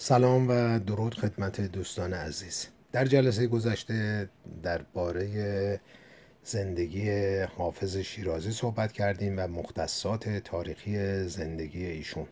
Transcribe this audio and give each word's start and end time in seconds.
سلام 0.00 0.48
و 0.48 0.78
درود 0.78 1.14
خدمت 1.14 1.60
دوستان 1.60 2.12
عزیز. 2.12 2.66
در 2.92 3.04
جلسه 3.04 3.46
گذشته 3.46 4.28
درباره 4.62 5.80
زندگی 6.42 7.10
حافظ 7.40 7.96
شیرازی 7.96 8.50
صحبت 8.50 8.92
کردیم 8.92 9.34
و 9.38 9.46
مختصات 9.46 10.28
تاریخی 10.28 11.24
زندگی 11.28 11.86
ایشون. 11.86 12.26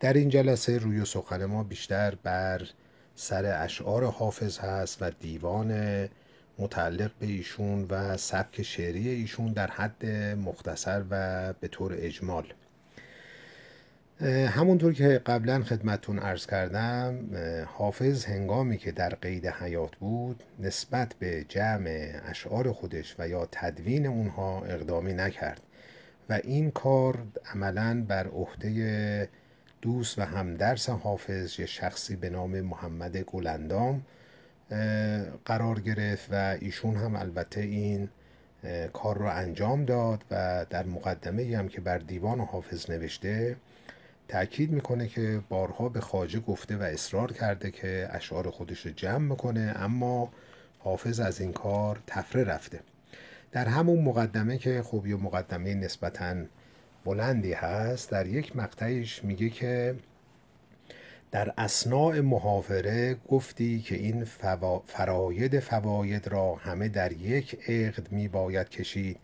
در 0.00 0.12
این 0.12 0.28
جلسه 0.28 0.78
روی 0.78 1.04
سخن 1.04 1.44
ما 1.44 1.62
بیشتر 1.62 2.14
بر 2.14 2.68
سر 3.14 3.62
اشعار 3.64 4.04
حافظ 4.04 4.58
هست 4.58 5.02
و 5.02 5.10
دیوان 5.10 5.72
متعلق 6.58 7.10
به 7.18 7.26
ایشون 7.26 7.86
و 7.90 8.16
سبک 8.16 8.62
شعری 8.62 9.08
ایشون 9.08 9.52
در 9.52 9.70
حد 9.70 10.06
مختصر 10.46 11.04
و 11.10 11.52
به 11.60 11.68
طور 11.68 11.94
اجمال. 11.98 12.44
همونطور 14.26 14.92
که 14.92 15.22
قبلا 15.26 15.62
خدمتون 15.62 16.18
ارز 16.18 16.46
کردم 16.46 17.18
حافظ 17.66 18.24
هنگامی 18.24 18.78
که 18.78 18.92
در 18.92 19.08
قید 19.08 19.46
حیات 19.46 19.96
بود 19.96 20.42
نسبت 20.58 21.14
به 21.18 21.44
جمع 21.48 22.20
اشعار 22.26 22.72
خودش 22.72 23.16
و 23.18 23.28
یا 23.28 23.48
تدوین 23.52 24.06
اونها 24.06 24.64
اقدامی 24.64 25.14
نکرد 25.14 25.60
و 26.30 26.40
این 26.44 26.70
کار 26.70 27.18
عملا 27.54 28.04
بر 28.08 28.26
عهده 28.26 29.28
دوست 29.82 30.18
و 30.18 30.22
همدرس 30.22 30.88
حافظ 30.88 31.60
یه 31.60 31.66
شخصی 31.66 32.16
به 32.16 32.30
نام 32.30 32.60
محمد 32.60 33.16
گلندام 33.16 34.02
قرار 35.44 35.80
گرفت 35.80 36.28
و 36.32 36.56
ایشون 36.60 36.96
هم 36.96 37.16
البته 37.16 37.60
این 37.60 38.08
کار 38.92 39.18
رو 39.18 39.26
انجام 39.26 39.84
داد 39.84 40.24
و 40.30 40.66
در 40.70 40.86
مقدمه 40.86 41.56
هم 41.56 41.68
که 41.68 41.80
بر 41.80 41.98
دیوان 41.98 42.40
حافظ 42.40 42.90
نوشته 42.90 43.56
تأکید 44.28 44.70
می‌کنه 44.70 45.08
که 45.08 45.40
بارها 45.48 45.88
به 45.88 46.00
خاجه 46.00 46.40
گفته 46.40 46.76
و 46.76 46.82
اصرار 46.82 47.32
کرده 47.32 47.70
که 47.70 48.08
اشعار 48.10 48.50
خودش 48.50 48.86
رو 48.86 48.92
جمع 48.92 49.18
می‌کنه 49.18 49.72
اما 49.76 50.32
حافظ 50.78 51.20
از 51.20 51.40
این 51.40 51.52
کار 51.52 52.02
تفره 52.06 52.44
رفته. 52.44 52.80
در 53.52 53.68
همون 53.68 54.04
مقدمه 54.04 54.58
که 54.58 54.82
خب 54.82 55.06
یه 55.06 55.16
مقدمه 55.16 55.74
نسبتا 55.74 56.34
بلندی 57.04 57.52
هست 57.52 58.10
در 58.10 58.26
یک 58.26 58.56
مقطعش 58.56 59.24
میگه 59.24 59.50
که 59.50 59.94
در 61.30 61.54
اسناع 61.58 62.20
محافره 62.20 63.16
گفتی 63.28 63.80
که 63.80 63.94
این 63.94 64.24
فراید 64.86 65.60
فواید 65.60 66.28
را 66.28 66.54
همه 66.54 66.88
در 66.88 67.12
یک 67.12 67.70
عقد 67.70 68.12
می 68.12 68.28
باید 68.28 68.68
کشید 68.68 69.18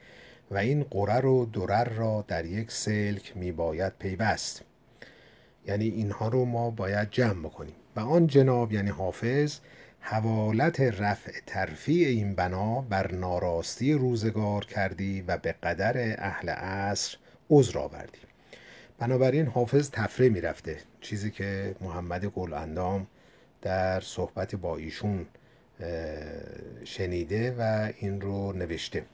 و 0.51 0.57
این 0.57 0.83
قرر 0.83 1.27
و 1.27 1.47
درر 1.47 1.89
را 1.89 2.25
در 2.29 2.45
یک 2.45 2.73
سلک 2.73 3.37
می 3.37 3.53
باید 3.53 3.93
پیوست. 3.99 4.65
یعنی 5.67 5.89
اینها 5.89 6.29
رو 6.29 6.45
ما 6.45 6.71
باید 6.71 7.11
جمع 7.11 7.41
بکنیم. 7.41 7.75
و 7.97 8.01
آن 8.01 8.27
جناب 8.27 8.73
یعنی 8.73 8.91
حافظ 8.91 9.59
حوالت 10.01 10.81
رفع 10.81 11.33
ترفیع 11.47 12.09
این 12.09 12.35
بنا 12.35 12.81
بر 12.81 13.13
ناراستی 13.13 13.93
روزگار 13.93 14.65
کردی 14.65 15.25
و 15.27 15.37
به 15.37 15.53
قدر 15.53 16.15
اهل 16.19 16.49
عصر 16.49 17.17
عذر 17.51 17.79
آوردی. 17.79 18.19
بنابراین 18.99 19.47
حافظ 19.47 19.91
تفره 19.91 20.29
می‌رفته. 20.29 20.77
چیزی 21.01 21.31
که 21.31 21.77
محمد 21.81 22.25
گل 22.25 22.53
اندام 22.53 23.07
در 23.63 24.01
صحبت 24.01 24.55
با 24.55 24.77
ایشون 24.77 25.27
شنیده 26.85 27.55
و 27.59 27.93
این 27.99 28.21
رو 28.21 28.53
نوشته. 28.53 29.05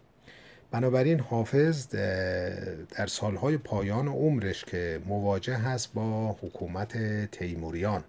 بنابراین 0.70 1.20
حافظ 1.20 1.88
در 1.88 3.06
سالهای 3.06 3.56
پایان 3.56 4.08
عمرش 4.08 4.64
که 4.64 5.00
مواجه 5.06 5.56
هست 5.56 5.94
با 5.94 6.36
حکومت 6.42 7.26
تیموریان. 7.30 8.04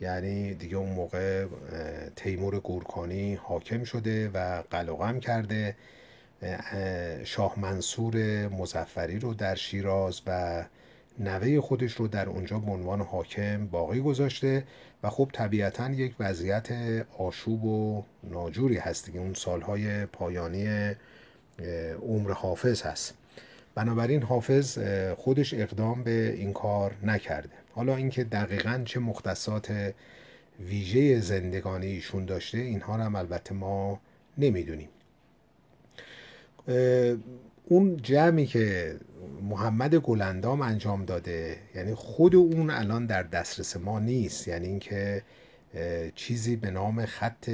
یعنی 0.00 0.54
دیگه 0.54 0.76
اون 0.76 0.92
موقع 0.92 1.46
تیمور 2.16 2.60
گورکانی 2.60 3.34
حاکم 3.34 3.84
شده 3.84 4.30
و 4.34 4.62
قلقم 4.70 5.20
کرده. 5.20 5.76
شاه 7.24 7.58
منصور 7.58 8.48
مزفری 8.48 9.18
رو 9.18 9.34
در 9.34 9.54
شیراز 9.54 10.20
و 10.26 10.64
نوه 11.18 11.60
خودش 11.60 11.92
رو 11.92 12.08
در 12.08 12.28
اونجا 12.28 12.58
به 12.58 12.70
عنوان 12.70 13.00
حاکم 13.00 13.66
باقی 13.66 14.00
گذاشته 14.00 14.64
و 15.02 15.10
خب 15.10 15.30
طبیعتا 15.32 15.90
یک 15.90 16.14
وضعیت 16.20 16.68
آشوب 17.18 17.64
و 17.64 18.04
ناجوری 18.24 18.76
هست 18.76 19.06
دیگه. 19.06 19.20
اون 19.20 19.34
سالهای 19.34 20.06
پایانی 20.06 20.94
عمر 22.02 22.32
حافظ 22.32 22.82
هست. 22.82 23.14
بنابراین 23.74 24.22
حافظ 24.22 24.78
خودش 25.16 25.54
اقدام 25.54 26.02
به 26.02 26.34
این 26.36 26.52
کار 26.52 26.94
نکرده. 27.02 27.50
حالا 27.72 27.96
اینکه 27.96 28.24
دقیقا 28.24 28.82
چه 28.84 29.00
مختصات 29.00 29.94
ویژه 30.60 31.20
زندگانی 31.20 31.86
ایشون 31.86 32.24
داشته 32.24 32.58
اینها 32.58 32.96
رو 32.96 33.02
هم 33.02 33.16
البته 33.16 33.54
ما 33.54 34.00
نمی‌دونیم. 34.38 34.88
اون 37.64 37.96
جمعی 38.02 38.46
که 38.46 38.96
محمد 39.42 39.94
گلندام 39.94 40.60
انجام 40.60 41.04
داده 41.04 41.56
یعنی 41.74 41.94
خود 41.94 42.34
اون 42.34 42.70
الان 42.70 43.06
در 43.06 43.22
دسترس 43.22 43.76
ما 43.76 44.00
نیست. 44.00 44.48
یعنی 44.48 44.66
اینکه 44.66 45.22
چیزی 46.14 46.56
به 46.56 46.70
نام 46.70 47.06
خط 47.06 47.48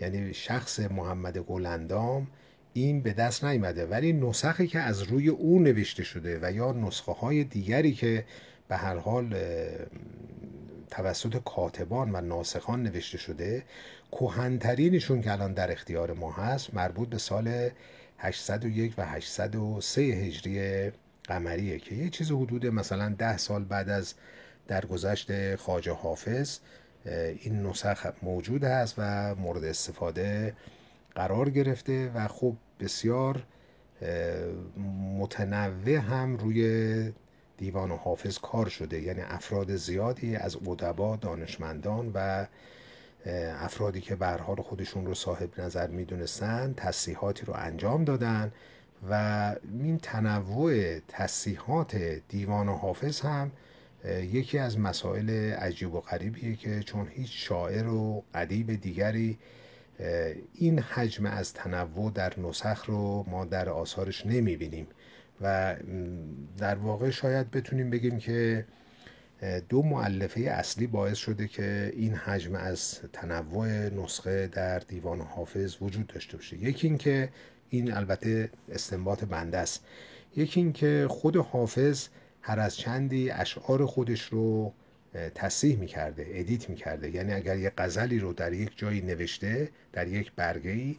یعنی 0.00 0.34
شخص 0.34 0.80
محمد 0.80 1.38
گلندام 1.38 2.26
این 2.74 3.02
به 3.02 3.12
دست 3.12 3.44
نیامده 3.44 3.86
ولی 3.86 4.12
نسخی 4.12 4.66
که 4.66 4.78
از 4.80 5.02
روی 5.02 5.28
او 5.28 5.58
نوشته 5.58 6.04
شده 6.04 6.38
و 6.42 6.52
یا 6.52 6.72
نسخه 6.72 7.12
های 7.12 7.44
دیگری 7.44 7.92
که 7.92 8.24
به 8.68 8.76
هر 8.76 8.96
حال 8.96 9.34
توسط 10.90 11.42
کاتبان 11.44 12.10
و 12.12 12.20
ناسخان 12.20 12.82
نوشته 12.82 13.18
شده 13.18 13.62
کهنترینشون 14.12 15.22
که 15.22 15.32
الان 15.32 15.52
در 15.52 15.72
اختیار 15.72 16.12
ما 16.12 16.32
هست 16.32 16.74
مربوط 16.74 17.08
به 17.08 17.18
سال 17.18 17.70
801 18.18 18.94
و 18.98 19.06
803 19.06 20.02
هجری 20.02 20.90
قمریه 21.24 21.78
که 21.78 21.94
یه 21.94 22.10
چیز 22.10 22.30
حدود 22.30 22.66
مثلا 22.66 23.14
ده 23.18 23.36
سال 23.36 23.64
بعد 23.64 23.88
از 23.88 24.14
درگذشت 24.68 25.56
خاجه 25.56 25.92
حافظ 25.92 26.58
این 27.40 27.66
نسخ 27.66 28.06
موجود 28.22 28.64
هست 28.64 28.94
و 28.98 29.34
مورد 29.34 29.64
استفاده 29.64 30.54
قرار 31.14 31.50
گرفته 31.50 32.10
و 32.14 32.28
خب 32.28 32.56
بسیار 32.80 33.42
متنوع 35.18 35.94
هم 35.94 36.36
روی 36.36 37.12
دیوان 37.56 37.90
و 37.90 37.96
حافظ 37.96 38.38
کار 38.38 38.68
شده. 38.68 39.00
یعنی 39.00 39.20
افراد 39.20 39.76
زیادی 39.76 40.36
از 40.36 40.56
ادبا 40.56 41.16
دانشمندان 41.16 42.10
و 42.14 42.46
افرادی 43.60 44.00
که 44.00 44.16
به 44.16 44.26
حال 44.26 44.56
خودشون 44.56 45.06
رو 45.06 45.14
صاحب 45.14 45.60
نظر 45.60 45.86
می‌دونستن 45.86 46.74
تصیحاتی 46.76 47.46
رو 47.46 47.54
انجام 47.56 48.04
دادن 48.04 48.52
و 49.10 49.54
این 49.82 49.98
تنوع 49.98 50.98
تصیحات 51.08 51.96
دیوان 52.28 52.68
و 52.68 52.74
حافظ 52.74 53.20
هم 53.20 53.50
یکی 54.04 54.58
از 54.58 54.78
مسائل 54.78 55.30
عجیب 55.52 55.94
و 55.94 56.00
غریبیه 56.00 56.56
که 56.56 56.80
چون 56.80 57.08
هیچ 57.08 57.48
شاعر 57.48 57.86
و 57.86 58.22
ادیب 58.34 58.80
دیگری 58.80 59.38
این 60.54 60.78
حجم 60.78 61.26
از 61.26 61.52
تنوع 61.52 62.12
در 62.12 62.40
نسخ 62.40 62.84
رو 62.86 63.24
ما 63.28 63.44
در 63.44 63.68
آثارش 63.68 64.26
نمی‌بینیم. 64.26 64.86
و 65.40 65.76
در 66.58 66.74
واقع 66.74 67.10
شاید 67.10 67.50
بتونیم 67.50 67.90
بگیم 67.90 68.18
که 68.18 68.66
دو 69.68 69.82
معلفه 69.82 70.40
اصلی 70.40 70.86
باعث 70.86 71.16
شده 71.16 71.48
که 71.48 71.92
این 71.96 72.14
حجم 72.14 72.54
از 72.54 73.00
تنوع 73.12 73.68
نسخه 73.68 74.46
در 74.46 74.78
دیوان 74.78 75.20
حافظ 75.20 75.76
وجود 75.80 76.06
داشته 76.06 76.36
باشه. 76.36 76.56
یکی 76.56 76.86
اینکه 76.86 77.28
این 77.68 77.92
البته 77.92 78.50
استنباط 78.68 79.24
بنده 79.24 79.58
است. 79.58 79.84
یکی 80.36 80.60
اینکه 80.60 81.06
خود 81.10 81.36
حافظ 81.36 82.08
هر 82.40 82.60
از 82.60 82.76
چندی 82.76 83.30
اشعار 83.30 83.86
خودش 83.86 84.22
رو 84.22 84.72
تصحیح 85.34 85.78
می‌کرده 85.78 86.26
ادیت 86.28 86.70
می‌کرده. 86.70 87.10
یعنی 87.10 87.32
اگر 87.32 87.56
یه 87.56 87.72
غزلی 87.78 88.18
رو 88.18 88.32
در 88.32 88.52
یک 88.52 88.70
جایی 88.76 89.00
نوشته 89.00 89.68
در 89.92 90.08
یک 90.08 90.32
برگه 90.36 90.70
ای 90.70 90.96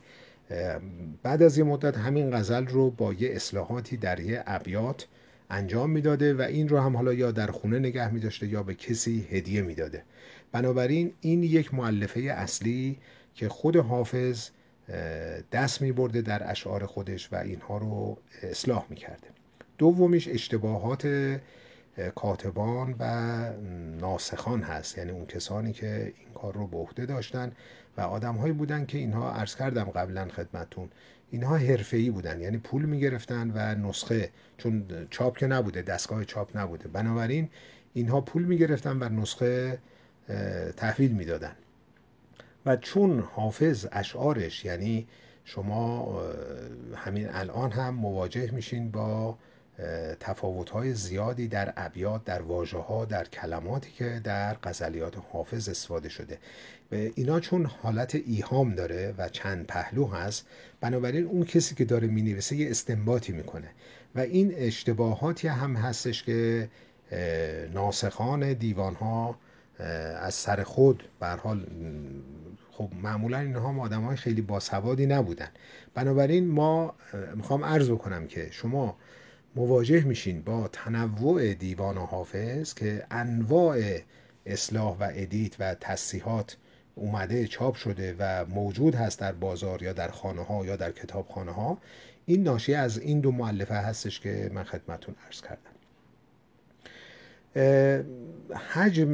بعد 1.24 1.44
از 1.44 1.58
یه 1.58 1.64
مدت 1.64 1.98
همین 1.98 2.36
غزل 2.36 2.68
رو 2.68 2.92
با 2.92 3.14
یه 3.14 3.30
اصلاحاتی 3.36 3.98
در 3.98 4.20
یه 4.20 4.44
ابیات 4.48 5.08
انجام 5.50 5.90
می‌داده 5.90 6.34
و 6.34 6.42
این 6.42 6.70
رو 6.70 6.80
هم 6.80 6.98
حالا 6.98 7.14
یا 7.14 7.32
در 7.32 7.48
خونه 7.48 7.80
نگه 7.80 8.14
میداشته 8.14 8.48
یا 8.48 8.64
به 8.64 8.76
کسی 8.76 9.28
هدیه 9.32 9.62
می‌داده. 9.62 10.04
بنابراین 10.52 11.14
این 11.22 11.44
یک 11.44 11.74
معلفه 11.74 12.20
اصلی 12.20 12.98
که 13.36 13.50
خود 13.50 13.76
حافظ 13.76 14.50
دست 15.52 15.82
میبرده 15.82 16.22
در 16.22 16.52
اشعار 16.52 16.86
خودش 16.86 17.30
و 17.32 17.36
اینها 17.36 17.78
رو 17.78 18.18
اصلاح 18.44 18.86
می‌کرده. 18.90 19.28
دومیش 19.78 20.28
اشتباهات 20.28 21.08
کاتبان 22.16 22.96
و 23.00 23.06
ناسخان 24.00 24.62
هست. 24.62 24.98
یعنی 24.98 25.12
اون 25.12 25.26
کسانی 25.26 25.74
که 25.74 26.14
این 26.18 26.34
کار 26.34 26.54
رو 26.54 26.68
به 26.68 26.78
عهده 26.78 27.06
داشتن 27.06 27.52
و 27.98 28.02
آدم 28.02 28.36
هایی 28.36 28.54
بودن 28.54 28.86
که 28.86 28.98
اینها 28.98 29.32
عرض 29.32 29.56
کردم 29.56 29.84
قبلا 29.84 30.28
خدمتون 30.28 30.90
اینها 31.32 31.58
حرفه‌ای 31.58 32.10
بودن. 32.10 32.42
یعنی 32.42 32.58
پول 32.58 32.86
می‌گرفتن 32.86 33.52
و 33.56 33.88
نسخه 33.90 34.30
چون 34.58 34.86
چاپ 35.10 35.38
که 35.38 35.48
نبوده 35.48 35.82
دستگاه 35.82 36.26
چاپ 36.26 36.58
نبوده. 36.58 36.88
بنابراین 36.88 37.50
اینها 37.94 38.22
پول 38.22 38.44
می‌گرفتن 38.44 39.04
و 39.04 39.10
نسخه 39.22 39.80
تحویل 40.78 41.12
می‌دادن. 41.12 41.56
و 42.66 42.76
چون 42.76 43.20
حافظ 43.20 43.88
اشعارش 43.92 44.66
یعنی 44.66 45.08
شما 45.46 46.22
همین 46.96 47.30
الان 47.30 47.72
هم 47.72 47.96
مواجه 47.96 48.52
میشین 48.52 48.92
با 48.92 49.38
تفاوت‌های 50.20 50.94
زیادی 50.94 51.48
در 51.48 51.74
ابیات 51.78 52.24
در 52.24 52.42
واژه 52.42 52.78
ها 52.78 53.06
در 53.06 53.24
کلماتی 53.24 53.92
که 53.92 54.22
در 54.24 54.54
غزلیات 54.64 55.14
حافظ 55.32 55.70
استفاده 55.70 56.10
شده. 56.10 56.38
اینا 56.92 57.40
چون 57.40 57.66
حالت 57.66 58.16
ایهام 58.16 58.76
داره 58.76 59.14
و 59.18 59.30
چند 59.30 59.68
پهلو 59.68 60.08
هست 60.08 60.48
بنابراین 60.82 61.26
اون 61.26 61.44
کسی 61.46 61.76
که 61.76 61.86
داره 61.86 62.08
می‌نویسه 62.08 62.56
یه 62.56 62.70
استنباطی 62.70 63.32
می‌کنه. 63.32 63.70
و 64.16 64.20
این 64.20 64.54
اشتباهاتی 64.56 65.48
هم 65.48 65.76
هستش 65.76 66.24
که 66.24 66.70
ناسخان 67.74 68.54
دیوان 68.54 68.96
ها 68.96 69.38
از 70.20 70.34
سر 70.34 70.64
خود 70.64 71.04
به 71.20 71.28
حال 71.28 71.68
خب 72.72 72.90
معمولا 73.02 73.40
اینها 73.40 73.82
آدم 73.82 74.02
های 74.02 74.16
خیلی 74.16 74.42
باسوادی 74.42 75.06
نبودن. 75.06 75.50
بنابراین 75.94 76.48
ما 76.48 76.96
می‌خوام 77.36 77.66
عرض 77.66 77.90
بکنم 77.90 78.28
که 78.28 78.48
شما 78.52 78.98
مواجه 79.56 80.04
میشین 80.04 80.42
با 80.42 80.68
تنوع 80.68 81.54
دیوان 81.54 81.98
و 81.98 82.06
حافظ 82.06 82.74
که 82.74 83.06
انواع 83.12 84.00
اصلاح 84.46 84.98
و 84.98 85.12
ادیت 85.14 85.56
و 85.60 85.76
تصیحات 85.76 86.58
اومده 86.96 87.48
چاپ 87.48 87.76
شده 87.76 88.16
و 88.20 88.46
موجود 88.46 88.96
هست 88.96 89.20
در 89.20 89.32
بازار 89.32 89.84
یا 89.84 89.94
در 89.94 90.08
خانه 90.08 90.44
ها 90.44 90.66
یا 90.66 90.76
در 90.76 90.92
کتابخانه 90.92 91.52
ها 91.52 91.78
این 92.26 92.44
ناشی 92.44 92.74
از 92.74 92.98
این 92.98 93.20
دو 93.20 93.32
معلفه 93.32 93.76
هستش 93.76 94.20
که 94.20 94.52
من 94.54 94.64
خدمتون 94.64 95.16
عرض 95.28 95.42
کردم. 95.42 95.74
حجم 98.56 99.14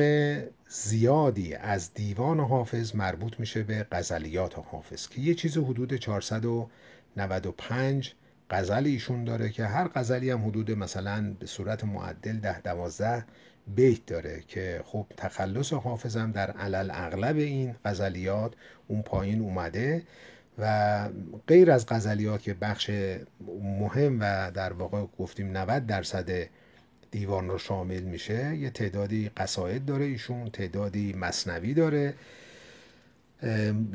زیادی 0.69 1.53
از 1.53 1.93
دیوان 1.93 2.39
حافظ 2.39 2.95
مربوط 2.95 3.39
میشه 3.39 3.63
به 3.63 3.87
غزلیات 3.91 4.57
حافظ 4.57 5.07
که 5.07 5.21
یه 5.21 5.33
چیز 5.33 5.57
حدود 5.57 5.95
495 5.95 8.13
غزل 8.49 8.85
ایشون 8.85 9.23
داره 9.23 9.49
که 9.49 9.65
هر 9.65 9.87
غزلی 9.87 10.29
هم 10.29 10.47
حدود 10.47 10.71
مثلا 10.71 11.35
به 11.39 11.45
صورت 11.45 11.83
معدل 11.83 12.39
ده 12.39 12.61
دوازده 12.61 13.25
بیت 13.75 14.05
داره 14.05 14.43
که 14.47 14.81
خب 14.85 15.05
تخلص 15.17 15.73
حافظم 15.73 16.31
در 16.31 16.51
علل 16.51 16.91
اغلب 16.93 17.37
این 17.37 17.75
غزلیات 17.85 18.53
اون 18.87 19.01
پایین 19.01 19.41
اومده 19.41 20.03
و 20.57 21.09
غیر 21.47 21.71
از 21.71 21.85
غزلیات 21.85 22.41
که 22.41 22.53
بخش 22.53 22.91
مهم 23.61 24.17
و 24.19 24.51
در 24.51 24.73
واقع 24.73 25.05
گفتیم 25.19 25.57
90 25.57 25.85
درصد 25.85 26.29
دیوان 27.11 27.49
رو 27.49 27.57
شامل 27.57 28.01
میشه 28.01 28.55
یه 28.55 28.69
تعدادی 28.69 29.31
قصاید 29.37 29.85
داره 29.85 30.05
ایشون 30.05 30.49
تعدادی 30.49 31.13
مصنوی 31.13 31.73
داره 31.73 32.13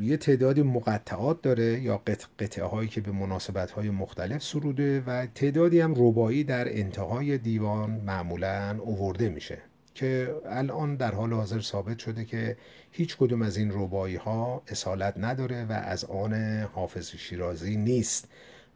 یه 0.01 0.17
تعدادی 0.17 0.61
مقطعات 0.61 1.41
داره 1.41 1.81
یا 1.81 2.01
قطعه 2.39 2.65
هایی 2.65 2.89
که 2.89 3.01
به 3.01 3.11
مناسبت 3.11 3.71
های 3.71 3.89
مختلف 3.89 4.43
سروده 4.43 5.03
و 5.07 5.27
تعدادی 5.35 5.79
هم 5.79 5.93
ربایی 5.97 6.43
در 6.43 6.77
انتهای 6.79 7.37
دیوان 7.37 7.89
معمولا 7.91 8.77
اوورده 8.79 9.29
میشه 9.29 9.57
که 9.95 10.35
الان 10.45 10.95
در 10.95 11.11
حال 11.11 11.33
حاضر 11.33 11.59
ثابت 11.59 11.99
شده 11.99 12.25
که 12.25 12.57
هیچ 12.91 13.17
کدوم 13.17 13.41
از 13.41 13.57
این 13.57 13.71
ربایی 13.73 14.15
ها 14.15 14.61
اصالت 14.67 15.13
نداره 15.17 15.65
و 15.65 15.71
از 15.71 16.05
آن 16.05 16.33
حافظ 16.73 17.09
شیرازی 17.09 17.77
نیست 17.77 18.27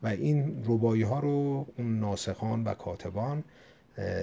و 0.04 0.08
این 0.08 0.64
ربایی 0.68 1.02
ها 1.02 1.20
رو 1.20 1.68
اون 1.78 2.00
ناسخان 2.00 2.64
و 2.64 2.74
کاتبان 2.74 3.44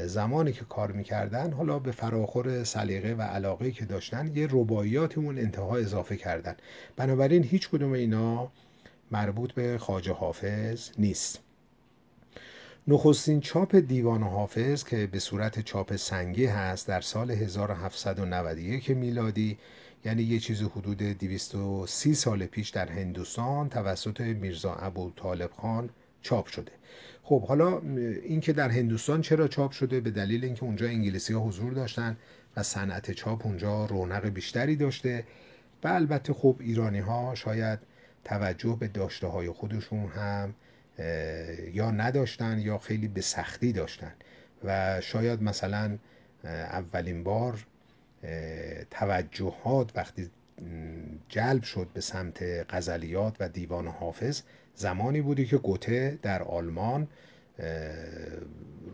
زمانی 0.06 0.52
که 0.52 0.64
کار 0.64 0.92
می‌کردن 0.92 1.52
حالا 1.52 1.78
به 1.78 1.92
فراخور 1.92 2.64
سلیقه 2.64 3.14
و 3.14 3.22
علاقه 3.22 3.70
که 3.70 3.84
داشتن 3.84 4.32
یه 4.34 4.48
رباعیاتی 4.50 5.20
اون 5.20 5.38
انتها 5.38 5.76
اضافه 5.76 6.16
کردن. 6.16 6.56
بنابراین 6.96 7.44
هیچ 7.44 7.68
کدوم 7.68 7.92
اینا 7.92 8.52
مربوط 9.10 9.52
به 9.52 9.78
خاجه 9.78 10.12
حافظ 10.12 10.90
نیست. 10.98 11.40
نخستین 12.88 13.40
چاپ 13.40 13.76
دیوان 13.76 14.22
حافظ 14.22 14.84
که 14.84 15.06
به 15.06 15.18
صورت 15.18 15.60
چاپ 15.60 15.96
سنگی 15.96 16.46
هست 16.46 16.88
در 16.88 17.00
سال 17.00 17.30
1791 17.30 18.90
میلادی 18.90 19.58
یعنی 20.04 20.22
یه 20.22 20.38
چیز 20.38 20.62
حدود 20.62 20.98
230 20.98 22.14
سال 22.14 22.46
پیش 22.46 22.70
در 22.70 22.88
هندوستان 22.88 23.68
توسط 23.68 24.20
میرزا 24.20 24.74
ابو 24.74 25.10
طالب 25.16 25.50
خان 25.52 25.90
چاپ 26.26 26.46
شده. 26.46 26.72
خب 27.22 27.42
حالا 27.42 27.80
اینکه 28.22 28.52
در 28.52 28.68
هندوستان 28.68 29.20
چرا 29.20 29.48
چاپ 29.48 29.70
شده؟ 29.70 30.00
به 30.00 30.10
دلیل 30.10 30.44
اینکه 30.44 30.64
اونجا 30.64 30.86
انگلیسی 30.86 31.32
ها 31.32 31.40
حضور 31.40 31.72
داشتن 31.72 32.16
و 32.56 32.62
صنعت 32.62 33.10
چاپ 33.10 33.46
اونجا 33.46 33.84
رونق 33.84 34.28
بیشتری 34.28 34.76
داشته. 34.76 35.24
و 35.84 35.88
البته 35.88 36.32
خب 36.32 36.56
ایرانی 36.60 36.98
ها 36.98 37.34
شاید 37.34 37.78
توجه 38.24 38.76
به 38.80 38.88
داشته 38.88 39.26
های 39.26 39.50
خودشون 39.50 40.08
هم 40.08 40.54
یا 41.72 41.90
نداشتن 41.90 42.58
یا 42.58 42.78
خیلی 42.78 43.08
به 43.08 43.20
سختی 43.20 43.72
داشتن. 43.72 44.12
و 44.64 45.00
شاید 45.00 45.42
مثلا 45.42 45.98
اولین 46.44 47.24
بار 47.24 47.66
توجهات 48.90 49.92
وقتی 49.96 50.30
جلب 51.28 51.62
شد 51.62 51.88
به 51.94 52.00
سمت 52.00 52.42
غزلیات 52.70 53.36
و 53.40 53.48
دیوان 53.48 53.86
حافظ 53.86 54.42
زمانی 54.76 55.20
بودی 55.20 55.46
که 55.46 55.56
گوته 55.56 56.18
در 56.22 56.42
آلمان 56.42 57.08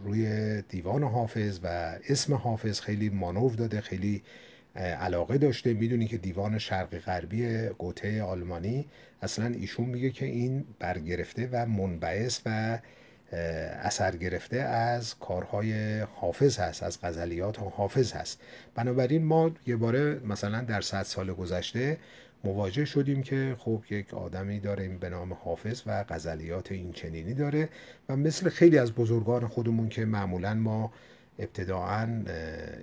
روی 0.05 0.63
دیوان 0.63 1.03
حافظ 1.03 1.61
و 1.63 1.97
اسم 2.09 2.35
حافظ 2.35 2.81
خیلی 2.81 3.09
مانور 3.09 3.53
داده 3.53 3.81
خیلی 3.81 4.23
علاقه 4.77 5.39
داشته. 5.39 5.75
می‌دونی 5.75 6.07
که 6.07 6.19
دیوان 6.19 6.59
شرقی 6.59 6.99
غربی 6.99 7.69
گوته 7.79 8.23
آلمانی 8.23 8.89
اصلا 9.23 9.47
ایشون 9.47 9.87
میگه 9.87 10.11
که 10.11 10.27
این 10.27 10.65
برگرفته 10.79 11.49
و 11.53 11.67
منبعث 11.67 12.41
و 12.47 12.79
اثر 13.83 14.17
گرفته 14.17 14.57
از 14.57 15.19
کارهای 15.19 16.01
حافظ 16.01 16.59
هست 16.59 16.83
از 16.83 16.99
غزلیات 17.03 17.59
حافظ 17.59 18.13
هست. 18.13 18.41
بنابراین 18.75 19.25
ما 19.25 19.51
یه 19.67 19.77
باره 19.77 20.21
مثلا 20.25 20.61
در 20.61 20.81
صد 20.81 21.03
سال 21.03 21.33
گذشته 21.33 21.99
مواجه 22.45 22.85
شدیم 22.85 23.23
که 23.23 23.57
خب 23.59 23.83
یک 23.91 24.15
آدمی 24.15 24.61
داریم 24.61 24.99
به 24.99 25.09
نام 25.09 25.33
حافظ 25.33 25.83
و 25.87 26.05
غزلیات 26.05 26.73
این 26.73 26.93
چنینی 26.93 27.35
داره 27.35 27.69
و 28.09 28.17
مثل 28.17 28.49
خیلی 28.49 28.79
از 28.79 28.93
بزرگان 28.93 29.47
خودمون 29.49 29.89
که 29.89 30.05
معمولا 30.05 30.55
ما 30.55 30.93
ابتداعا 31.39 32.23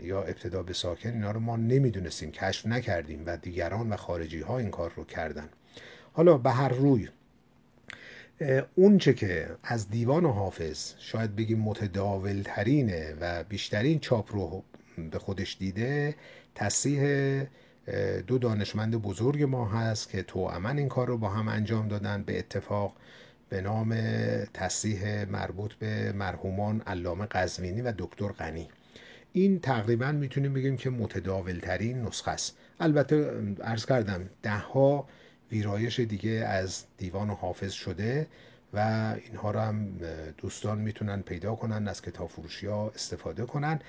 یا 0.04 0.24
ابتدا 0.24 0.64
به 0.64 0.74
ساکن 0.74 1.10
اینا 1.10 1.32
رو 1.32 1.40
ما 1.40 1.58
نمی‌دونستیم 1.58 2.32
کشف 2.32 2.66
نکردیم 2.66 3.24
و 3.26 3.38
دیگران 3.38 3.90
و 3.90 3.96
خارجی 3.96 4.40
ها 4.42 4.58
این 4.58 4.70
کار 4.70 4.94
رو 4.96 5.06
کردن. 5.06 5.50
حالا 6.14 6.38
به 6.38 6.52
هر 6.52 6.70
روی 6.70 7.10
اون 8.76 8.98
چه 8.98 9.14
که 9.14 9.50
از 9.64 9.90
دیوان 9.90 10.26
حافظ 10.26 10.94
شاید 11.00 11.36
بگیم 11.36 11.60
متداول 11.60 12.42
ترینه 12.46 13.16
و 13.22 13.44
بیشترین 13.44 14.00
چاپ 14.00 14.36
رو 14.36 14.64
به 15.12 15.20
خودش 15.20 15.58
دیده 15.60 16.16
تصیح 16.56 17.02
دو 18.28 18.38
دانشمند 18.38 18.96
بزرگ 18.96 19.44
ما 19.44 19.70
هست 19.70 20.10
که 20.10 20.24
تو 20.24 20.40
امن 20.40 20.78
این 20.78 20.90
کار 20.90 21.08
رو 21.08 21.18
با 21.18 21.30
هم 21.30 21.48
انجام 21.48 21.88
دادن. 21.88 22.24
به 22.24 22.40
اتفاق 22.40 22.94
به 23.50 23.62
نام 23.62 23.96
تصیح 24.54 25.26
مربوط 25.26 25.74
به 25.74 26.12
مرحومان 26.12 26.82
علامه 26.88 27.26
قزوینی 27.26 27.82
و 27.82 27.94
دکتر 27.98 28.28
غنی. 28.28 28.68
این 29.34 29.60
تقریبا 29.60 30.12
می‌تونیم 30.12 30.54
بگیم 30.54 30.78
که 30.78 30.90
متداول 30.90 31.60
ترین 31.60 32.02
نسخه 32.02 32.32
است. 32.32 32.58
البته 32.80 33.32
ارز 33.62 33.86
کردم 33.86 34.30
ده 34.44 34.58
ها 34.58 35.08
ویرایش 35.52 36.00
دیگه 36.00 36.32
از 36.32 36.84
دیوان 36.98 37.30
و 37.30 37.34
حافظ 37.34 37.72
شده 37.72 38.28
و 38.74 39.14
اینها 39.26 39.52
رو 39.52 39.60
هم 39.60 39.88
دوستان 40.38 40.78
می‌تونن 40.78 41.22
پیدا 41.22 41.56
کنن 41.56 41.88
از 41.88 42.02
کتاب 42.02 42.30
فروشی 42.30 42.68
ها 42.68 42.90
استفاده 42.96 43.46
کنن. 43.46 43.80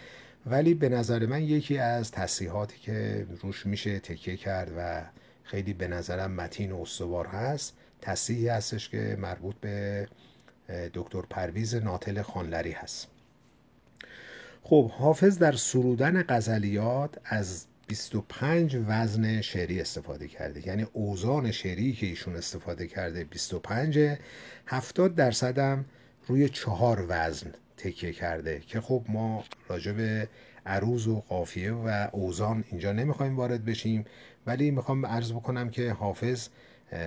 ولی 0.47 0.75
به 0.75 0.88
نظر 0.88 1.26
من 1.26 1.42
یکی 1.42 1.78
از 1.78 2.11
تصیحاتی 2.11 2.78
که 2.78 3.26
روش 3.42 3.66
میشه 3.66 3.99
تکیه 3.99 4.37
کرد 4.37 4.73
و 4.78 5.02
خیلی 5.42 5.73
به 5.73 5.88
نظرم 5.88 6.32
متین 6.32 6.73
و 6.73 6.82
استوار 6.82 7.26
هست 7.26 7.76
تصیحی 8.00 8.49
هستش 8.49 8.88
که 8.88 9.16
مربوط 9.20 9.56
به 9.61 10.09
دکتر 10.94 11.23
پرویز 11.30 11.75
ناتل 11.75 12.23
خانلری 12.23 12.73
هست. 12.73 13.09
خب 14.62 14.90
حافظ 14.90 15.38
در 15.38 15.52
سرودن 15.52 16.23
غزلیات 16.23 17.18
از 17.25 17.66
25 17.87 18.76
وزن 18.88 19.40
شعری 19.40 19.80
استفاده 19.80 20.28
کرده. 20.28 20.66
یعنی 20.66 20.87
اوزان 20.92 21.50
شعری 21.50 21.92
که 21.92 22.06
ایشون 22.06 22.37
استفاده 22.37 22.87
کرده 22.87 23.25
25 23.25 24.16
70 24.66 25.14
درصد 25.14 25.59
هم 25.59 25.85
روی 26.26 26.49
چهار 26.49 27.06
وزن 27.09 27.52
تکیه 27.80 28.12
کرده 28.12 28.60
که 28.66 28.80
خب 28.80 29.04
ما 29.08 29.44
راجع 29.68 29.92
به 29.92 30.28
عروض 30.66 31.06
و 31.06 31.20
قافیه 31.20 31.72
و 31.72 32.08
اوزان 32.12 32.64
اینجا 32.70 32.92
نمی‌خوایم 32.92 33.37
وارد 33.37 33.64
بشیم 33.64 34.04
ولی 34.46 34.70
می‌خوام 34.70 35.06
عرض 35.06 35.32
بکنم 35.32 35.70
که 35.70 35.92
حافظ 35.92 36.49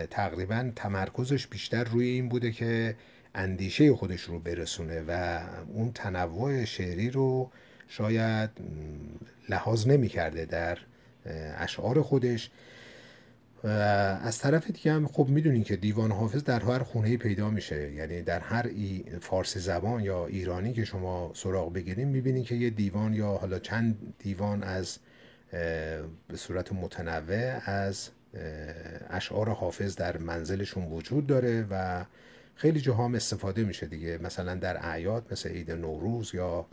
تقریبا 0.10 0.72
تمرکزش 0.76 1.48
بیشتر 1.48 1.84
روی 1.84 2.08
این 2.08 2.30
بوده 2.30 2.52
که 2.52 2.96
اندیشه 3.36 3.96
خودش 3.96 4.22
رو 4.22 4.40
برسونه 4.40 5.04
و 5.08 5.40
اون 5.74 5.92
تنوع 5.92 6.66
شعری 6.66 7.10
رو 7.10 7.52
شاید 7.88 8.50
لحاظ 9.50 9.88
نمی 9.88 10.08
کرده 10.08 10.46
در 10.46 10.78
اشعار 11.58 12.02
خودش. 12.02 12.50
از 13.68 14.40
طرف 14.40 14.72
دیگه 14.72 14.92
هم 14.92 15.08
خب 15.08 15.28
می‌دونین 15.28 15.64
که 15.64 15.76
دیوان 15.76 16.12
حافظ 16.12 16.44
در 16.44 16.60
هر 16.60 16.80
خونه 16.80 17.18
پیدا 17.18 17.50
میشه. 17.50 17.92
یعنی 17.92 18.22
در 18.22 18.40
هر 18.40 18.68
ای 18.68 19.04
فارسی 19.22 19.60
زبان 19.60 20.04
یا 20.04 20.28
ایرانی 20.28 20.74
که 20.74 20.86
شما 20.86 21.32
سراغ 21.34 21.74
بگیریم 21.74 22.08
می‌بینین 22.08 22.44
که 22.44 22.56
یه 22.56 22.70
دیوان 22.70 23.14
یا 23.14 23.28
حالا 23.28 23.60
چند 23.60 24.14
دیوان 24.20 24.64
از 24.64 24.98
به 26.28 26.38
صورت 26.38 26.74
متنوع 26.74 27.70
از 27.70 28.10
اشعار 29.10 29.50
حافظ 29.50 29.96
در 29.96 30.18
منزلشون 30.18 30.86
وجود 30.86 31.28
داره 31.28 31.68
و 31.70 32.06
خیلی 32.56 32.82
جاها 32.82 33.06
هم 33.06 33.16
استفاده 33.16 33.64
میشه 33.64 33.86
دیگه. 33.86 34.18
مثلا 34.18 34.56
در 34.56 34.86
اعیاد 34.86 35.26
مثل 35.32 35.50
عید 35.50 35.72
نوروز 35.72 36.36
یا 36.36 36.66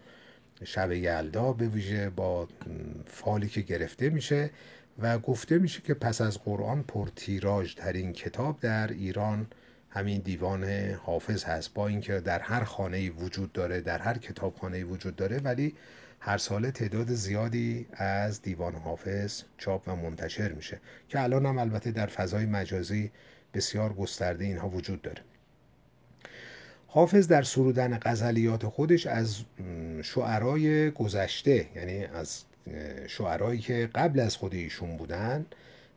شب 0.65 0.93
یلدا 0.93 1.53
به 1.53 1.69
ویژه 1.69 2.11
با 2.11 2.49
فالی 3.07 3.49
که 3.49 3.61
گرفته 3.61 4.11
میشه. 4.11 4.51
و 5.01 5.19
گفته 5.19 5.59
میشه 5.59 5.81
که 5.81 5.95
پس 5.95 6.21
از 6.21 6.39
قرآن 6.39 6.83
پرتیراژ 6.83 7.75
ترین 7.75 8.13
کتاب 8.13 8.61
در 8.61 8.89
ایران 8.89 9.47
همین 9.91 10.21
دیوان 10.21 10.65
حافظ 10.91 11.45
هست 11.45 11.75
با 11.75 11.89
اینکه 11.89 12.21
در 12.21 12.39
هر 12.39 12.65
خانه 12.65 13.11
وجود 13.11 13.53
داره 13.53 13.81
در 13.81 13.99
هر 13.99 14.19
کتابخانه 14.19 14.85
وجود 14.85 15.17
داره 15.17 15.39
ولی 15.39 15.75
هر 16.21 16.39
ساله 16.39 16.71
تعداد 16.71 17.15
زیادی 17.15 17.87
از 17.93 18.43
دیوان 18.43 18.75
حافظ 18.75 19.43
چاپ 19.59 19.89
و 19.89 19.97
منتشر 19.97 20.53
میشه 20.53 20.81
که 21.09 21.23
الان 21.23 21.47
هم 21.47 21.59
البته 21.59 21.91
در 21.91 22.07
فضای 22.07 22.47
مجازی 22.47 23.11
بسیار 23.55 23.93
گسترده 23.93 24.45
اینها 24.45 24.69
وجود 24.69 25.03
داره. 25.03 25.23
حافظ 26.87 27.29
در 27.29 27.43
سرودن 27.43 27.99
غزلیات 28.03 28.67
خودش 28.67 29.07
از 29.07 29.37
شعرای 30.03 30.91
گذشته 30.91 31.67
یعنی 31.77 32.05
از 32.05 32.45
شعرهایی 33.07 33.61
که 33.61 33.91
قبل 33.95 34.21
از 34.21 34.37
خود 34.37 34.55
ایشون 34.55 34.97
بودن 34.97 35.47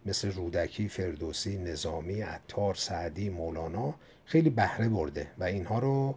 مثل 0.06 0.32
رودکی، 0.32 0.88
فردوسی، 0.88 1.58
نظامی، 1.58 2.22
عطار، 2.22 2.76
سعدی، 2.76 3.30
مولانا 3.30 3.96
خیلی 4.26 4.50
بهره 4.50 4.90
برده 4.90 5.28
و 5.38 5.44
اینها 5.44 5.80
رو 5.80 6.16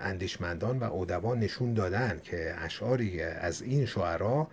اندیشمندان 0.00 0.78
و 0.78 0.94
ادبا 0.94 1.34
نشون 1.34 1.74
دادن 1.74 2.20
که 2.24 2.54
اشعاری 2.58 3.22
از 3.22 3.62
این 3.62 3.86
شعرا 3.86 4.48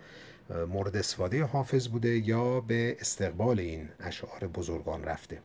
مورد 0.68 0.96
استفاده 0.96 1.44
حافظ 1.44 1.88
بوده 1.88 2.08
یا 2.08 2.60
به 2.60 2.96
استقبال 3.00 3.60
این 3.60 3.88
اشعار 4.00 4.46
بزرگان 4.46 5.04
رفته. 5.04 5.38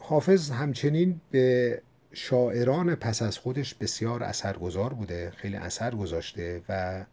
حافظ 0.00 0.50
همچنین 0.50 1.20
به 1.30 1.80
شاعران 2.12 2.94
پس 2.94 3.22
از 3.22 3.38
خودش 3.38 3.74
بسیار 3.74 4.22
اثرگذار 4.22 4.92
بوده 4.92 5.30
خیلی 5.30 5.56
اثر 5.56 5.94
گذاشته 5.94 6.62
و 6.68 7.04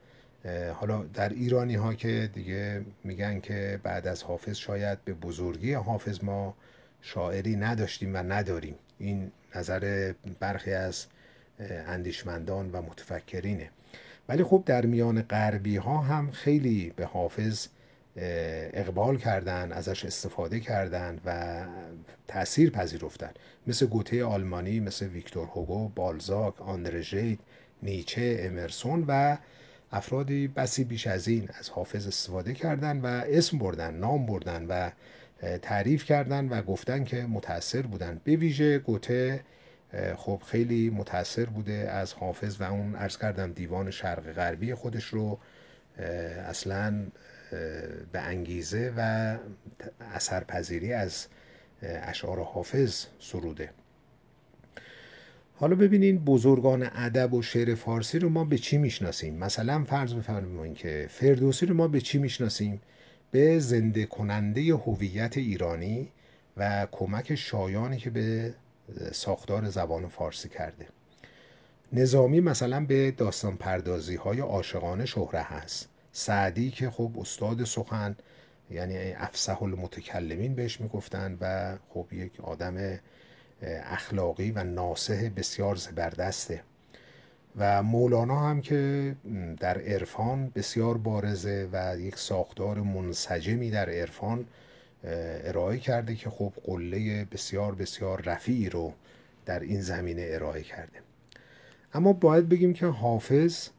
حالا 0.73 1.03
در 1.03 1.29
ایرانی 1.29 1.75
ها 1.75 1.93
که 1.93 2.29
دیگه 2.33 2.85
میگن 3.03 3.39
که 3.39 3.79
بعد 3.83 4.07
از 4.07 4.23
حافظ 4.23 4.57
شاید 4.57 5.05
به 5.05 5.13
بزرگی 5.13 5.73
حافظ 5.73 6.23
ما 6.23 6.55
شاعری 7.01 7.55
نداشتیم 7.55 8.13
و 8.15 8.17
نداریم. 8.17 8.75
این 8.99 9.31
نظر 9.55 10.13
برخی 10.39 10.73
از 10.73 11.05
اندیشمندان 11.87 12.71
و 12.71 12.81
متفکرینه. 12.81 13.69
ولی 14.29 14.43
خب 14.43 14.63
در 14.65 14.85
میان 14.85 15.21
غربی 15.21 15.77
ها 15.77 15.97
هم 15.97 16.31
خیلی 16.31 16.93
به 16.95 17.05
حافظ 17.05 17.67
اقبال 18.17 19.17
کردن 19.17 19.71
ازش 19.71 20.05
استفاده 20.05 20.59
کردن 20.59 21.19
و 21.25 21.61
تاثیر 22.27 22.69
پذیرفتن. 22.69 23.31
مثل 23.67 23.85
گوته 23.85 24.23
آلمانی 24.23 24.79
مثل 24.79 25.07
ویکتور 25.07 25.47
هوگو 25.47 25.89
بالزاک 25.89 26.61
آندره 26.61 27.37
نیچه 27.83 28.37
امرسون 28.39 29.05
و 29.07 29.37
افرادی 29.91 30.47
بسی 30.47 30.83
بیش 30.83 31.07
از 31.07 31.27
این 31.27 31.49
از 31.59 31.69
حافظ 31.69 32.07
استفاده 32.07 32.53
کردن 32.53 33.01
و 33.01 33.05
اسم 33.05 33.57
بردن 33.57 33.93
نام 33.93 34.25
بردن 34.25 34.65
و 34.65 34.89
تعریف 35.61 36.05
کردن 36.05 36.49
و 36.49 36.61
گفتن 36.61 37.03
که 37.03 37.25
متاثر 37.25 37.81
بودن. 37.81 38.21
به 38.23 38.35
ویژه 38.35 38.79
گوته 38.79 39.43
خب 40.15 40.41
خیلی 40.47 40.89
متاثر 40.89 41.45
بوده 41.45 41.73
از 41.73 42.13
حافظ 42.13 42.61
و 42.61 42.63
اون 42.63 42.95
ارز 42.95 43.17
کردم 43.17 43.51
دیوان 43.51 43.91
شرق 43.91 44.31
غربی 44.31 44.73
خودش 44.73 45.05
رو. 45.05 45.39
اصلا 46.47 47.05
به 48.11 48.19
انگیزه 48.19 48.93
و 48.97 49.37
اثرپذیری 50.13 50.93
از 50.93 51.27
اشعار 51.81 52.43
حافظ 52.43 53.05
سروده. 53.19 53.69
حالا 55.55 55.75
ببینین 55.75 56.25
بزرگان 56.25 56.89
ادب 56.95 57.33
و 57.33 57.41
شعر 57.41 57.75
فارسی 57.75 58.19
رو 58.19 58.29
ما 58.29 58.45
به 58.45 58.57
چی 58.57 58.77
می‌شناسیم؟ 58.77 59.35
مثلا 59.35 59.83
فرض 59.83 60.13
بفرمایید 60.13 60.75
که 60.75 61.07
فردوسی 61.09 61.65
رو 61.65 61.75
ما 61.75 61.87
به 61.87 62.01
چی 62.01 62.17
می‌شناسیم؟ 62.17 62.81
به 63.31 63.59
زنده 63.59 64.05
کننده 64.05 64.61
هویت 64.61 65.37
ایرانی 65.37 66.11
و 66.57 66.87
کمک 66.91 67.35
شایانی 67.35 67.97
که 67.97 68.09
به 68.09 68.53
ساختار 69.11 69.69
زبان 69.69 70.07
فارسی 70.07 70.49
کرده. 70.49 70.87
نظامی 71.93 72.39
مثلا 72.39 72.85
به 72.85 73.11
داستان 73.11 73.57
پردازی 73.57 74.15
های 74.15 74.39
عاشقانه 74.39 75.05
شهره 75.05 75.41
هست. 75.41 75.89
سعدی 76.17 76.71
که 76.71 76.89
خب 76.89 77.11
استاد 77.19 77.63
سخن 77.63 78.15
یعنی 78.71 78.97
افسح 78.97 79.63
المتکلمین 79.63 80.55
بهش 80.55 80.81
می‌گفتن 80.81 81.37
و 81.41 81.75
خب 81.89 82.07
یک 82.11 82.39
آدم 82.39 82.99
اخلاقی 83.61 84.51
و 84.51 84.63
ناسه 84.63 85.29
بسیار 85.29 85.75
زبردسته. 85.75 86.61
و 87.57 87.83
مولانا 87.83 88.49
هم 88.49 88.61
که 88.61 89.15
در 89.59 89.77
عرفان 89.77 90.51
بسیار 90.55 90.97
بارزه 90.97 91.69
و 91.71 91.99
یک 91.99 92.17
ساختار 92.17 92.79
منسجمی 92.79 93.71
در 93.71 93.89
عرفان 93.89 94.45
ارائه 95.43 95.77
کرده 95.77 96.15
که 96.15 96.29
خب 96.29 96.53
قله 96.63 97.25
بسیار 97.25 97.75
بسیار 97.75 98.21
رفیعی 98.21 98.69
رو 98.69 98.93
در 99.45 99.59
این 99.59 99.81
زمینه 99.81 100.27
ارائه 100.29 100.61
کرده. 100.61 100.99
اما 101.93 102.13
باید 102.13 102.49
بگیم 102.49 102.73
که 102.73 102.85
حافظ 102.85 103.69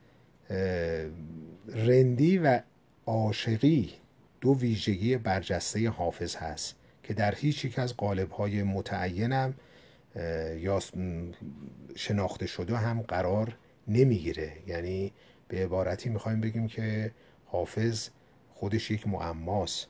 رندی 1.68 2.38
و 2.38 2.60
عاشقی 3.06 3.92
دو 4.40 4.58
ویژگی 4.58 5.16
برجسته 5.16 5.90
حافظ 5.90 6.36
هست 6.36 6.76
که 7.02 7.14
در 7.14 7.34
هیچ 7.34 7.64
یک 7.64 7.78
از 7.78 7.96
قالب‌های 7.96 8.62
متعینم 8.62 9.54
یا 10.58 10.80
شناخته 11.96 12.46
شده 12.46 12.76
هم 12.76 13.02
قرار 13.02 13.56
نمی‌گیره. 13.88 14.52
یعنی 14.66 15.12
به 15.48 15.64
عبارتی 15.64 16.08
می‌خوایم 16.08 16.40
بگیم 16.40 16.68
که 16.68 17.12
حافظ 17.44 18.08
خودش 18.54 18.90
یک 18.90 19.08
معماست 19.08 19.86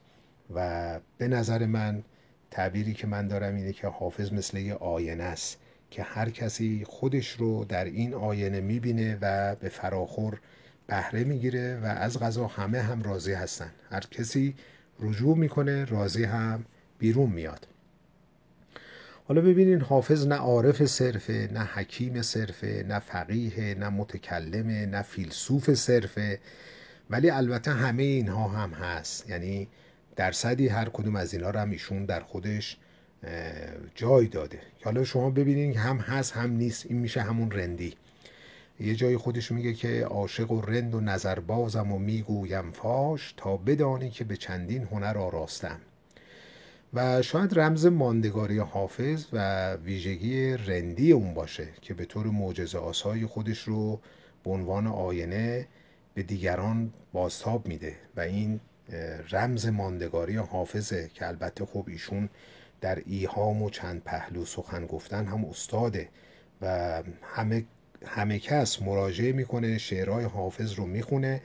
و 0.54 1.00
به 1.18 1.28
نظر 1.28 1.66
من 1.66 2.02
تعبیری 2.50 2.95
که 2.95 3.06
من 3.06 3.28
دارم 3.28 3.54
اینه 3.54 3.73
که 3.73 3.87
حافظ 3.87 4.33
مثل 4.33 4.59
یه 4.59 4.75
آینه 4.75 5.25
است 5.25 5.61
که 5.90 6.02
هر 6.02 6.30
کسی 6.30 6.85
خودش 6.85 7.30
رو 7.30 7.64
در 7.64 7.85
این 7.85 8.14
آینه 8.14 8.61
می‌بینه 8.61 9.18
و 9.21 9.54
به 9.54 9.68
فراخور 9.68 10.40
بهره 10.87 11.25
می‌گیره 11.25 11.81
و 11.83 11.85
از 11.87 12.19
غذا 12.19 12.47
همه 12.47 12.81
هم 12.81 13.02
راضی 13.02 13.33
هستن. 13.33 13.71
هر 13.90 14.00
کسی 14.00 14.55
رجوع 15.00 15.37
می‌کنه 15.37 15.85
راضی 15.85 16.25
هم 16.25 16.64
بیرون 16.99 17.31
میاد. 17.31 17.69
حالا 19.28 19.40
ببینین 19.40 19.81
حافظ 19.81 20.26
نه 20.26 20.35
عارف 20.35 20.85
صرفه 20.85 21.49
نه 21.52 21.61
حکیم 21.61 22.23
صرفه 22.23 22.85
نه 22.88 22.99
فقیه 22.99 23.75
نه 23.75 23.88
متکلمه 23.88 24.87
نه 24.87 25.02
فیلسوف 25.02 25.75
صرفه. 25.75 26.38
ولی 27.11 27.31
البته 27.31 27.71
همه 27.71 28.02
اینها 28.02 28.49
هم 28.49 28.71
هست. 28.71 29.31
یعنی 29.31 29.69
درصدی 30.16 30.69
هر 30.69 30.88
کدوم 30.88 31.16
از 31.16 31.35
اینا 31.35 31.50
رو 31.50 31.59
هم 31.59 31.71
ایشون 31.71 32.05
در 32.05 32.21
خودش 32.21 32.76
جای 33.95 34.26
داده. 34.26 34.61
حالا 34.85 35.05
شما 35.05 35.31
ببینین 35.31 35.76
هم 35.76 35.97
هست 35.97 36.33
هم 36.33 36.50
نیست. 36.50 36.87
این 36.87 36.99
میشه 36.99 37.21
همون 37.23 37.50
رندی. 37.50 37.95
یه 38.80 38.95
جای 38.95 39.16
خودش 39.16 39.52
میگه 39.52 39.75
که 39.75 40.04
عاشق 40.04 40.50
و 40.50 40.61
رند 40.61 40.95
و 40.95 41.00
نظربازم 41.00 41.92
و 41.92 41.99
می‌گویم 41.99 42.71
فاش 42.71 43.35
تا 43.37 43.56
بدانی 43.56 44.11
که 44.11 44.25
به 44.25 44.37
چندین 44.37 44.83
هنر 44.83 45.18
آراستم. 45.18 45.80
و 46.95 47.23
شاید 47.23 47.59
رمز 47.59 47.87
ماندگاری 47.87 48.59
حافظ 48.59 49.26
و 49.33 49.73
ویژگی 49.75 50.56
رندی 50.56 51.12
اون 51.12 51.35
باشه 51.35 51.68
که 51.83 51.95
به 51.95 52.04
طور 52.04 52.26
معجزه 52.26 52.78
آسای 52.78 53.26
خودش 53.26 53.59
رو 53.59 54.00
به 54.45 54.50
عنوان 54.50 54.87
آینه 54.87 55.68
به 56.14 56.23
دیگران 56.23 56.92
بازتاب 57.12 57.68
میده. 57.68 57.97
و 58.16 58.21
این 58.21 58.61
رمز 59.30 59.66
ماندگاری 59.66 60.37
حافظه 60.37 61.11
که 61.14 61.26
البته 61.26 61.64
خب 61.66 61.85
ایشون 61.88 62.28
در 62.80 63.02
ایهام 63.06 63.62
و 63.62 63.71
چند 63.71 64.02
پهلو 64.04 64.45
سخن 64.45 64.87
گفتن 64.87 65.26
هم 65.26 65.45
استاده 65.45 66.09
و 66.62 67.02
همه 67.23 67.64
همه 68.07 68.38
کس 68.38 68.83
مراجعه 68.83 69.33
می‌کنه 69.33 69.79
شعرهای 69.79 70.25
حافظ 70.25 70.73
رو 70.73 70.87
می‌خونه 70.87 71.43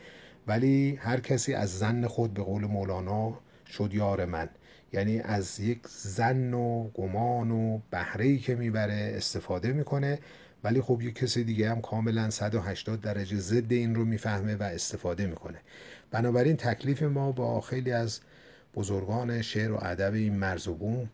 ولی 0.47 0.99
هر 1.01 1.19
کسی 1.19 1.53
از 1.53 1.79
زن 1.79 2.07
خود 2.07 2.33
به 2.33 2.43
قول 2.43 2.65
مولانا 2.65 3.39
شد 3.67 3.93
یار 3.93 4.25
من. 4.25 4.49
یعنی 4.93 5.19
از 5.19 5.59
یک 5.59 5.79
زن 5.87 6.53
و 6.53 6.89
گمان 6.93 7.51
و 7.51 7.79
بهره 7.89 8.37
که 8.37 8.55
می‌بره 8.55 9.13
استفاده 9.15 9.73
می‌کنه 9.73 10.19
ولی 10.63 10.81
خب 10.81 11.01
یک 11.01 11.15
کسی 11.15 11.43
دیگه 11.43 11.69
هم 11.69 11.81
کاملا 11.81 12.29
180 12.29 13.01
درجه 13.01 13.37
ضد 13.37 13.71
این 13.71 13.95
رو 13.95 14.05
می‌فهمه 14.05 14.55
و 14.55 14.63
استفاده 14.63 15.25
می‌کنه. 15.25 15.57
بنابراین 16.11 16.57
تکلیف 16.57 17.03
ما 17.03 17.31
با 17.31 17.61
خیلی 17.61 17.91
از 17.91 18.19
بزرگان 18.75 19.41
شعر 19.41 19.71
و 19.71 19.79
ادب 19.81 20.13
این 20.13 20.35
مرز 20.35 20.67
و 20.67 20.73
بوم 20.75 21.09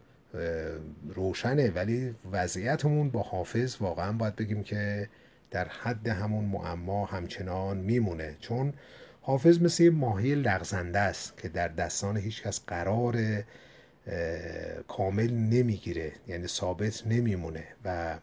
روشنه 1.16 1.70
ولی 1.70 2.16
وضعیتمون 2.32 3.10
با 3.10 3.22
حافظ 3.22 3.78
واقعا 3.80 4.12
باید 4.12 4.36
بگیم 4.36 4.64
که 4.64 5.10
در 5.52 5.68
حد 5.68 6.08
همون 6.08 6.46
معما 6.46 7.06
همچنان 7.06 7.78
میمونه 7.78 8.36
چون 8.40 8.74
حافظ 9.22 9.62
مثل 9.62 9.84
یه 9.84 9.90
ماهی 9.90 10.36
لغزنده 10.36 11.00
است 11.00 11.38
که 11.38 11.50
در 11.50 11.68
دستان 11.68 12.18
هیچ 12.18 12.44
کس 12.44 12.62
قرار 12.68 13.44
کامل 14.88 15.32
نمی‌گیره 15.32 16.12
یعنی 16.28 16.48
ثابت 16.48 17.08
نمیمونه 17.08 17.64
و 17.86 18.18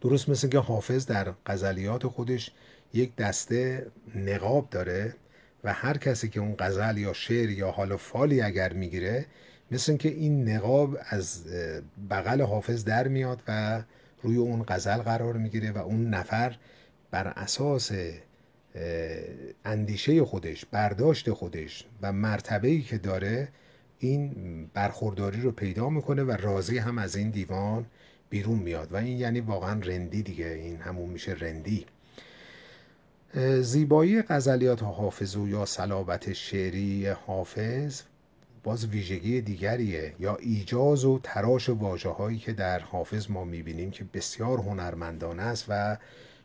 درست 0.00 0.28
مثل 0.28 0.48
که 0.48 0.58
حافظ 0.58 1.06
در 1.06 1.32
غزلیات 1.46 2.06
خودش 2.06 2.50
یک 2.94 3.16
دسته 3.16 3.86
نقاب 4.14 4.70
داره 4.70 5.14
و 5.64 5.72
هر 5.72 5.96
کسی 5.96 6.28
که 6.28 6.40
اون 6.40 6.54
غزل 6.58 6.98
یا 6.98 7.12
شعر 7.12 7.50
یا 7.50 7.70
حال 7.70 7.96
فالی 7.96 8.40
اگر 8.40 8.72
می‌گیره 8.72 9.26
مثل 9.70 9.96
که 9.96 10.08
این 10.08 10.48
نقاب 10.48 10.98
از 11.08 11.44
بغل 12.10 12.40
حافظ 12.40 12.84
در 12.84 13.08
میاد 13.08 13.42
و 13.48 13.82
روی 14.22 14.36
اون 14.36 14.64
غزل 14.68 14.96
قرار 14.96 15.36
می‌گیره 15.36 15.70
و 15.70 15.78
اون 15.78 16.10
نفر 16.10 16.56
بر 17.10 17.26
اساس 17.28 17.92
اندیشه 19.64 20.24
خودش 20.24 20.64
برداشت 20.64 21.30
خودش 21.30 21.84
و 22.02 22.12
مرتبه‌ای 22.12 22.82
که 22.82 22.98
داره 22.98 23.48
این 23.98 24.30
برخورداری 24.74 25.40
رو 25.40 25.52
پیدا 25.52 25.88
می‌کنه 25.88 26.22
و 26.22 26.30
راضی 26.30 26.78
هم 26.78 26.98
از 26.98 27.16
این 27.16 27.30
دیوان 27.30 27.86
بیرون 28.30 28.58
میاد. 28.58 28.92
و 28.92 28.96
این 28.96 29.18
یعنی 29.18 29.40
واقعا 29.40 29.80
رندی 29.80 30.22
دیگه 30.22 30.46
این 30.46 30.76
همون 30.76 31.08
میشه 31.08 31.32
رندی. 31.32 31.86
زیبایی 33.60 34.22
غزلیات 34.22 34.82
حافظ 34.82 35.36
و 35.36 35.48
یا 35.48 35.66
صلابت 35.66 36.32
شعری 36.32 37.06
حافظ 37.06 38.02
باز 38.64 38.86
ویژگی 38.86 39.40
دیگریه. 39.40 40.14
یا 40.20 40.36
ایجاز 40.36 41.04
و 41.04 41.20
تراش 41.22 41.68
واجه 41.68 42.10
هایی 42.10 42.38
که 42.38 42.52
در 42.52 42.78
حافظ 42.78 43.30
ما 43.30 43.44
می‌بینیم 43.44 43.90
که 43.90 44.04
بسیار 44.14 44.58
هنرمندانه 44.58 45.42
است 45.42 45.64
و 45.68 45.96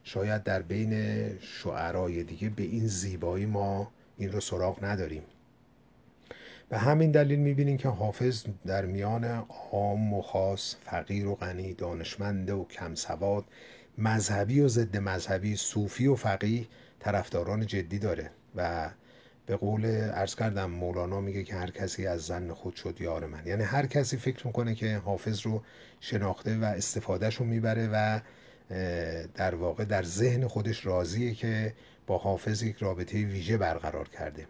شاید 0.04 0.44
در 0.44 0.62
بین 0.62 0.94
شعرای 1.40 2.24
دیگه 2.24 2.50
به 2.50 2.64
این 2.64 2.88
زیبایی 2.88 3.46
ما 3.46 3.92
این 4.18 4.32
رو 4.32 4.40
سراغ 4.40 4.86
نداریم. 4.86 5.24
به 6.70 6.78
همین 6.78 7.12
دلیل 7.12 7.40
می‌بینیم 7.40 7.78
که 7.78 7.90
حافظ 7.90 8.46
در 8.66 8.86
میان 8.86 9.24
عام 9.72 10.14
و 10.14 10.22
خاص 10.22 10.76
فقیر 10.86 11.28
و 11.28 11.36
غنی 11.36 11.74
دانشمند 11.74 12.50
و 12.50 12.66
کم 12.70 12.96
سواد 12.96 13.46
مذهبی 13.98 14.60
و 14.60 14.68
ضد 14.68 14.98
مذهبی 14.98 15.56
صوفی 15.56 16.08
و 16.08 16.16
فقیه 16.16 16.68
طرفداران 17.00 17.66
جدی 17.66 18.00
داره 18.00 18.32
و 18.56 18.90
به 19.48 19.56
قول 19.56 19.86
ارز 20.14 20.36
کردم 20.36 20.72
مولانا 20.72 21.22
میگه 21.22 21.44
که 21.44 21.56
هر 21.56 21.72
کسی 21.72 22.08
از 22.08 22.22
زن 22.22 22.54
خود 22.54 22.76
شد 22.76 23.02
یار 23.02 23.26
من. 23.26 23.42
یعنی 23.46 23.64
هر 23.64 23.86
کسی 23.86 24.18
فکر 24.18 24.48
می‌کنه 24.48 24.76
که 24.76 24.98
حافظ 24.98 25.42
رو 25.46 25.64
شناخته 26.00 26.58
و 26.58 26.64
استفادهش 26.64 27.36
رو 27.36 27.46
می‌بره 27.46 27.90
و 27.94 28.20
در 29.36 29.56
واقع 29.56 29.86
در 29.86 30.04
ذهن 30.04 30.48
خودش 30.48 30.86
راضیه 30.86 31.34
که 31.34 31.74
با 32.08 32.18
حافظ 32.18 32.64
یک 32.64 32.78
رابطه 32.78 33.18
ویژه 33.18 33.58
برقرار 33.58 34.10
کرده. 34.10 34.48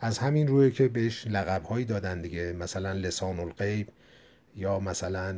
از 0.00 0.18
همین 0.18 0.46
روی 0.46 0.70
که 0.70 0.88
بهش 0.88 1.26
لقب 1.26 1.64
هایی 1.64 1.84
دادن 1.84 2.20
دیگه 2.20 2.52
مثلا 2.52 2.92
لسان 2.92 3.40
الغیب 3.40 3.88
یا 4.56 4.80
مثلا 4.80 5.36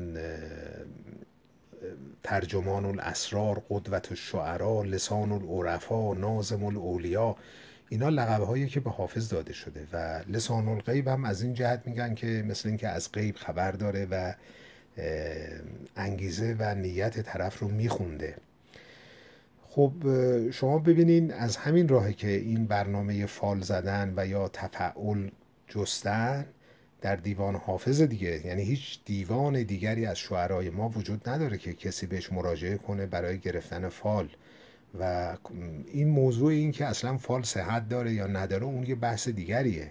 ترجمان 2.22 2.84
الاسرار 2.84 3.62
قدوت 3.70 4.12
الشعرا 4.12 4.82
لسان 4.82 5.32
العرفا 5.32 6.14
نازم 6.14 6.64
الاولیا 6.64 7.36
اینا 7.88 8.08
لقب 8.08 8.42
هایی 8.42 8.66
که 8.66 8.80
به 8.80 8.90
حافظ 8.90 9.28
داده 9.28 9.52
شده 9.52 9.86
و 9.92 10.22
لسان 10.28 10.68
الغیب 10.68 11.08
هم 11.08 11.24
از 11.24 11.42
این 11.42 11.54
جهت 11.54 11.82
میگن 11.86 12.14
که 12.14 12.26
مثل 12.26 12.68
اینکه 12.68 12.88
از 12.88 13.12
غیب 13.12 13.36
خبر 13.36 13.72
داره 13.72 14.06
و 14.10 14.34
انگیزه 15.96 16.56
و 16.58 16.74
نیت 16.74 17.20
طرف 17.20 17.58
رو 17.58 17.68
میخونده. 17.68 18.36
خب 19.68 19.92
شما 20.50 20.78
ببینین 20.78 21.32
از 21.32 21.56
همین 21.56 21.88
راهی 21.88 22.14
که 22.14 22.28
این 22.28 22.66
برنامه 22.66 23.26
فال 23.26 23.60
زدن 23.60 24.12
و 24.16 24.26
یا 24.26 24.48
تفعول 24.48 25.30
جستن 25.68 26.46
در 27.00 27.16
دیوان 27.16 27.54
حافظ 27.54 28.00
دیگه. 28.00 28.46
یعنی 28.46 28.62
هیچ 28.62 28.98
دیوان 29.04 29.62
دیگری 29.62 30.06
از 30.06 30.18
شعرهای 30.18 30.70
ما 30.70 30.88
وجود 30.88 31.28
نداره 31.28 31.58
که 31.58 31.72
کسی 31.72 32.06
بهش 32.06 32.32
مراجعه 32.32 32.76
کنه 32.76 33.06
برای 33.06 33.38
گرفتن 33.38 33.88
فال. 33.88 34.28
و 35.00 35.36
این 35.92 36.08
موضوع 36.08 36.50
این 36.50 36.72
که 36.72 36.84
اصلا 36.84 37.16
فال 37.16 37.42
صحت 37.42 37.88
داره 37.88 38.12
یا 38.12 38.26
نداره 38.26 38.64
اون 38.64 38.86
یه 38.86 38.94
بحث 38.94 39.28
دیگریه. 39.28 39.90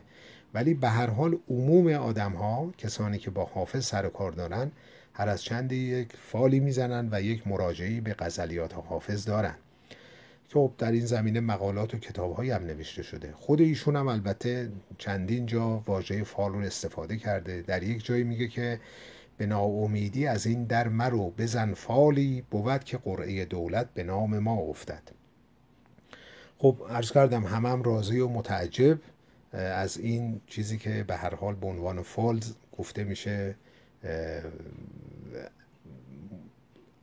ولی 0.54 0.74
به 0.74 0.89
هر 0.89 1.10
حال 1.10 1.38
عموم 1.50 1.88
آدم 1.88 2.32
ها 2.32 2.74
کسانی 2.78 3.18
که 3.18 3.30
با 3.30 3.46
حافظ 3.46 3.86
سر 3.86 4.10
کار 4.10 4.32
دارن 4.32 4.72
هر 5.13 5.30
از 5.30 5.44
چندی 5.44 5.76
یک 5.76 6.10
فالی 6.18 6.60
می‌زنن 6.60 7.10
و 7.12 7.22
یک 7.22 7.48
مراجعی 7.48 8.02
به 8.02 8.16
غزلیات 8.20 8.74
حافظ 8.74 9.26
دارن. 9.26 9.56
خب 10.54 10.72
در 10.78 10.92
این 10.92 11.06
زمینه 11.06 11.39
مقالات 11.39 11.94
و 11.94 11.98
کتابهایی 11.98 12.52
هم 12.52 12.63
نوشته 12.63 13.04
شده. 13.04 13.32
خود 13.32 13.62
ایشون 13.62 13.96
هم 13.96 14.08
البته 14.08 14.72
چندین 14.98 15.46
جا 15.46 15.84
واژه 15.86 16.24
فال 16.24 16.52
رو 16.52 16.60
استفاده 16.60 17.18
کرده. 17.18 17.62
در 17.62 17.84
یک 17.84 18.06
جایی 18.06 18.24
میگه 18.24 18.48
که 18.48 18.80
به 19.38 19.46
ناامیدی 19.46 20.28
از 20.28 20.46
این 20.46 20.63
در 20.63 20.88
مرو 20.88 21.30
بزن 21.30 21.74
فالی 21.74 22.43
بود 22.52 22.84
که 22.84 22.98
قرعه 22.98 23.46
دولت 23.46 23.88
به 23.93 24.04
نام 24.04 24.39
ما 24.39 24.56
افتد. 24.56 25.04
خب 26.58 26.78
عرض 26.89 27.12
کردم 27.12 27.43
همم 27.43 27.84
راضی 27.84 28.19
و 28.19 28.28
متعجب 28.28 29.00
از 29.54 29.98
این 29.98 30.41
چیزی 30.48 30.78
که 30.78 31.04
به 31.08 31.15
هر 31.15 31.36
حال 31.36 31.56
به 31.56 31.67
عنوان 31.67 32.02
فالز 32.02 32.54
گفته 32.78 33.04
میشه 33.04 33.56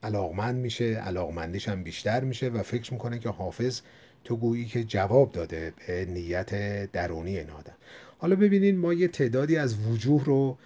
علاقمند 0.02 0.56
میشه 0.56 0.84
علاقمندیش 0.84 1.68
هم 1.68 1.82
بیشتر 1.82 2.24
میشه 2.24 2.48
و 2.48 2.62
فکر 2.62 2.92
می‌کنه 2.92 3.18
که 3.18 3.28
حافظ 3.28 3.80
تو 4.24 4.36
گویی 4.36 4.64
که 4.64 4.84
جواب 4.84 5.32
داده 5.32 5.72
به 5.86 6.04
نیت 6.04 6.52
درونی 6.92 7.38
این 7.38 7.50
آدم 7.50 7.74
حالا 8.18 8.36
ببینین 8.36 8.78
ما 8.78 8.94
یه 8.94 9.08
تعدادی 9.08 9.56
از 9.56 9.86
وجوه 9.86 10.24
رو 10.24 10.58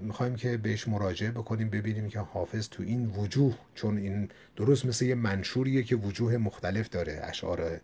می‌خوایم 0.00 0.36
که 0.36 0.56
بهش 0.56 0.88
مراجعه 0.88 1.30
بکنیم 1.30 1.70
ببینیم 1.70 2.08
که 2.08 2.20
حافظ 2.20 2.68
تو 2.68 2.82
این 2.82 3.06
وجوه 3.06 3.54
چون 3.74 3.98
این 3.98 4.28
درست 4.56 4.86
مثل 4.86 5.04
یه 5.04 5.14
منشوریه 5.14 5.82
که 5.82 5.96
وجوه 5.96 6.36
مختلف 6.36 6.88
داره 6.88 7.20
اشعار 7.22 7.80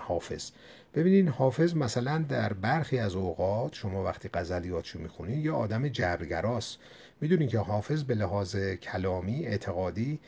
حافظ. 0.00 0.50
ببینین 0.94 1.28
حافظ 1.28 1.74
مثلا 1.76 2.24
در 2.28 2.52
برخی 2.52 2.98
از 2.98 3.14
اوقات 3.14 3.74
شما 3.74 4.04
وقتی 4.04 4.28
غزلیاتشو 4.34 4.98
می‌خونین 4.98 5.40
یه 5.40 5.52
آدم 5.52 5.88
جبرگراست. 5.88 6.78
می‌دونین 7.20 7.48
که 7.48 7.58
حافظ 7.58 8.02
به 8.02 8.14
لحاظ 8.14 8.56
کلامی 8.56 9.46
اعتقادی 9.46 10.20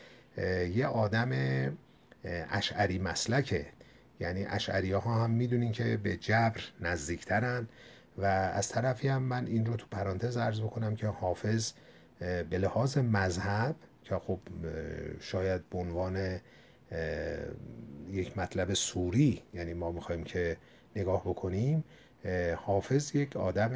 یه 0.75 0.87
آدم 0.87 1.31
اشعری 2.51 2.99
مسلکه. 2.99 3.67
یعنی 4.21 4.45
اشعری 4.45 4.93
ها 4.93 5.25
هم 5.25 5.31
می‌دونین 5.31 5.73
که 5.73 5.97
به 6.03 6.17
جبر 6.17 6.61
نزدیکترن. 6.81 7.69
و 8.18 8.24
از 8.24 8.68
طرفی 8.68 9.09
هم 9.09 9.22
من 9.22 9.46
این 9.46 9.66
رو 9.66 9.77
تو 9.77 9.87
پرانتز 9.90 10.37
عرض 10.37 10.61
بکنم 10.61 10.96
که 10.96 11.07
حافظ 11.07 11.72
به 12.18 12.59
لحاظ 12.59 12.98
مذهب 12.98 13.77
که 14.05 14.14
خب 14.18 14.38
شاید 15.20 15.68
به 15.70 15.79
عنوان 15.79 16.40
یک 18.11 18.38
مطلب 18.38 18.74
سوری 18.74 19.42
یعنی 19.55 19.74
ما 19.74 19.92
می‌خوایم 19.92 20.24
که 20.24 20.57
نگاه 20.96 21.20
بکنیم 21.20 21.85
حافظ 22.57 23.14
یک 23.14 23.37
آدم 23.37 23.70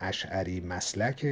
اشعری 0.00 0.60
مسلک 0.60 1.26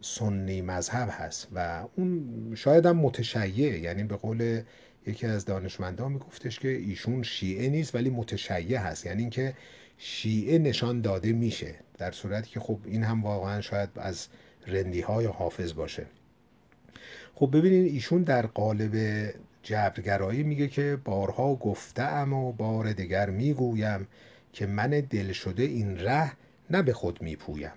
سنی 0.00 0.62
مذهب 0.62 1.08
هست 1.12 1.48
و 1.54 1.84
اون 1.96 2.52
شاید 2.54 2.86
هم 2.86 2.96
متشیع 2.96 3.78
یعنی 3.78 4.04
به 4.04 4.16
قول 4.16 4.62
یکی 5.06 5.26
از 5.26 5.44
دانشمندان 5.44 6.12
میگفتش 6.12 6.58
که 6.58 6.68
ایشون 6.68 7.22
شیعه 7.22 7.68
نیست 7.68 7.94
ولی 7.94 8.10
متشیع 8.10 8.78
هست. 8.78 9.06
یعنی 9.06 9.20
اینکه 9.20 9.54
شیعه 10.02 10.58
نشان 10.58 11.00
داده 11.00 11.32
میشه 11.32 11.74
در 11.98 12.10
صورتی 12.10 12.50
که 12.50 12.60
خب 12.60 12.78
این 12.84 13.04
هم 13.04 13.22
واقعا 13.22 13.60
شاید 13.60 13.88
از 13.96 14.28
رندی 14.66 15.00
های 15.00 15.26
حافظ 15.26 15.74
باشه. 15.74 16.06
خب 17.34 17.50
ببینید 17.52 17.92
ایشون 17.92 18.22
در 18.22 18.46
قالب 18.46 18.94
جبرگرایی 19.62 20.42
میگه 20.42 20.68
که 20.68 20.98
بارها 21.04 21.54
گفتم 21.54 22.32
و 22.32 22.52
بار 22.52 22.92
دیگر 22.92 23.30
می‌گویم 23.30 24.06
که 24.52 24.66
من 24.66 24.90
دل 24.90 25.32
شده 25.32 25.62
این 25.62 25.98
ره 25.98 26.32
نه 26.70 26.82
به 26.82 26.92
خود 26.92 27.22
میپویم. 27.22 27.72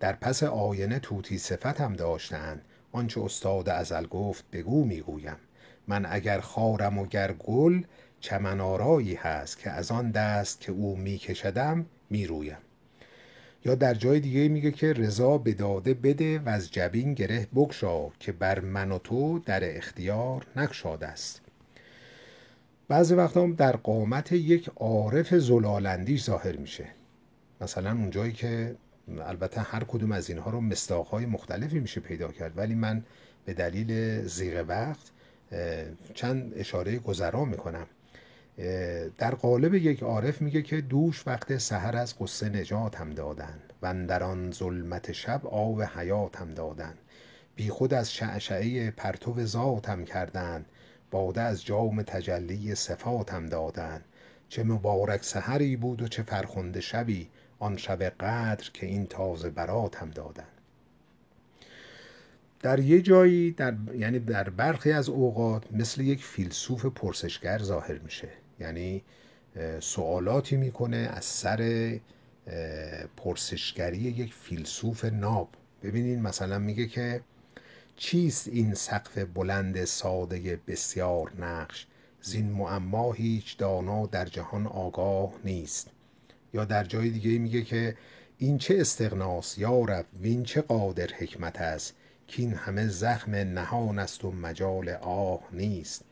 در 0.00 0.12
پس 0.12 0.42
آینه 0.42 0.98
توتی 0.98 1.38
صفتم 1.38 1.92
داشتن 1.92 2.60
آنچه 2.92 3.20
استاد 3.20 3.68
ازل 3.68 4.06
گفت 4.06 4.44
بگو 4.52 4.84
می‌گویم. 4.84 5.36
من 5.88 6.06
اگر 6.08 6.40
خارم 6.40 6.98
و 6.98 7.06
گر 7.06 7.32
گل 7.32 7.82
چمن 8.26 8.60
آرایی 8.60 9.14
هست 9.14 9.58
که 9.58 9.70
از 9.70 9.90
آن 9.90 10.10
دست 10.10 10.60
که 10.60 10.72
او 10.72 10.96
میکشدم 10.96 11.86
می‌رویم. 12.10 12.56
یا 13.64 13.74
در 13.74 13.94
جای 13.94 14.20
دیگه 14.20 14.48
میگه 14.48 14.70
که 14.70 14.92
رضا 14.92 15.38
به 15.38 15.52
داده 15.52 15.94
بده 15.94 16.38
و 16.38 16.48
از 16.48 16.70
جبین 16.70 17.14
گره 17.14 17.46
بگشا 17.54 18.08
که 18.20 18.32
بر 18.32 18.60
من 18.60 18.92
و 18.92 18.98
تو 18.98 19.38
در 19.38 19.76
اختیار 19.76 20.46
نکشاد 20.56 21.04
است. 21.04 21.40
بعضی 22.88 23.14
وقتا 23.14 23.42
هم 23.42 23.54
در 23.54 23.76
قامت 23.76 24.32
یک 24.32 24.70
عارف 24.76 25.34
زلالندی 25.34 26.18
ظاهر 26.18 26.56
میشه. 26.56 26.84
مثلا 27.60 27.90
اونجایی 27.90 28.32
که 28.32 28.76
البته 29.20 29.60
هر 29.60 29.84
کدوم 29.84 30.12
از 30.12 30.30
اینها 30.30 30.50
رو 30.50 30.60
مستاقهای 30.60 31.26
مختلفی 31.26 31.80
میشه 31.80 32.00
پیدا 32.00 32.28
کرد 32.28 32.58
ولی 32.58 32.74
من 32.74 33.04
به 33.44 33.54
دلیل 33.54 34.22
زیغ 34.26 34.64
وقت 34.68 35.10
چند 36.14 36.52
اشاره 36.56 36.98
گذرا 36.98 37.44
می‌کنم. 37.44 37.86
در 39.18 39.34
قالب 39.34 39.74
یک 39.74 40.02
عارف 40.02 40.42
میگه 40.42 40.62
که 40.62 40.80
دوش 40.80 41.26
وقت 41.26 41.58
سحر 41.58 41.96
از 41.96 42.18
قصه 42.18 42.48
نجاتم 42.48 43.10
دادن 43.10 43.58
و 43.82 44.06
در 44.06 44.22
آن 44.22 44.52
ظلمت 44.52 45.12
شب 45.12 45.46
آب 45.46 45.82
حیاتم 45.82 46.54
دادن. 46.54 46.94
بی 47.56 47.68
خود 47.68 47.94
از 47.94 48.12
شعشعه 48.12 48.90
پرتو 48.90 49.44
ذاتم 49.44 50.04
کردن 50.04 50.64
باده 51.10 51.40
از 51.40 51.64
جام 51.64 52.02
تجلی 52.02 52.74
صفاتم 52.74 53.46
دادن. 53.46 54.00
چه 54.48 54.64
مبارک 54.64 55.24
سحری 55.24 55.76
بود 55.76 56.02
و 56.02 56.08
چه 56.08 56.22
فرخنده 56.22 56.80
شبی 56.80 57.28
آن 57.58 57.76
شب 57.76 58.02
قدر 58.02 58.70
که 58.72 58.86
این 58.86 59.06
تازه 59.06 59.50
براتم 59.50 60.10
دادن. 60.10 60.44
در 62.60 62.78
یه 62.78 63.02
جایی 63.02 63.50
در 63.50 63.74
یعنی 63.98 64.18
در 64.18 64.50
برخی 64.50 64.92
از 64.92 65.08
اوقات 65.08 65.72
مثل 65.72 66.00
یک 66.00 66.24
فیلسوف 66.24 66.86
پرسشگر 66.86 67.58
ظاهر 67.58 67.98
میشه. 67.98 68.28
یعنی 68.60 69.02
سوالاتی 69.80 70.56
می‌کنه 70.56 70.96
از 70.96 71.24
سر 71.24 72.00
پرسشگری 73.16 73.98
یک 73.98 74.34
فیلسوف 74.34 75.04
ناب. 75.04 75.48
ببینین 75.82 76.22
مثلا 76.22 76.58
میگه 76.58 76.86
که 76.86 77.20
چیست 77.96 78.48
این 78.48 78.74
سقف 78.74 79.18
بلند 79.18 79.84
ساده 79.84 80.60
بسیار 80.66 81.32
نقش؟ 81.38 81.86
زین 82.22 82.50
معما 82.52 83.12
هیچ 83.12 83.58
دانا 83.58 84.06
در 84.06 84.24
جهان 84.24 84.66
آگاه 84.66 85.32
نیست. 85.44 85.90
یا 86.54 86.64
در 86.64 86.84
جای 86.84 87.10
دیگه 87.10 87.38
میگه 87.38 87.62
که 87.62 87.96
این 88.38 88.58
چه 88.58 88.76
استغناس 88.80 89.58
یا 89.58 89.80
رب 89.80 90.06
وین 90.20 90.44
چه 90.44 90.60
قادر 90.60 91.10
حکمت 91.18 91.60
است؟ 91.60 91.94
که 92.28 92.42
این 92.42 92.54
همه 92.54 92.88
زخم 92.88 93.34
نهان 93.34 93.98
است 93.98 94.24
و 94.24 94.30
مجال 94.30 94.88
آه 94.88 95.40
نیست. 95.52 96.04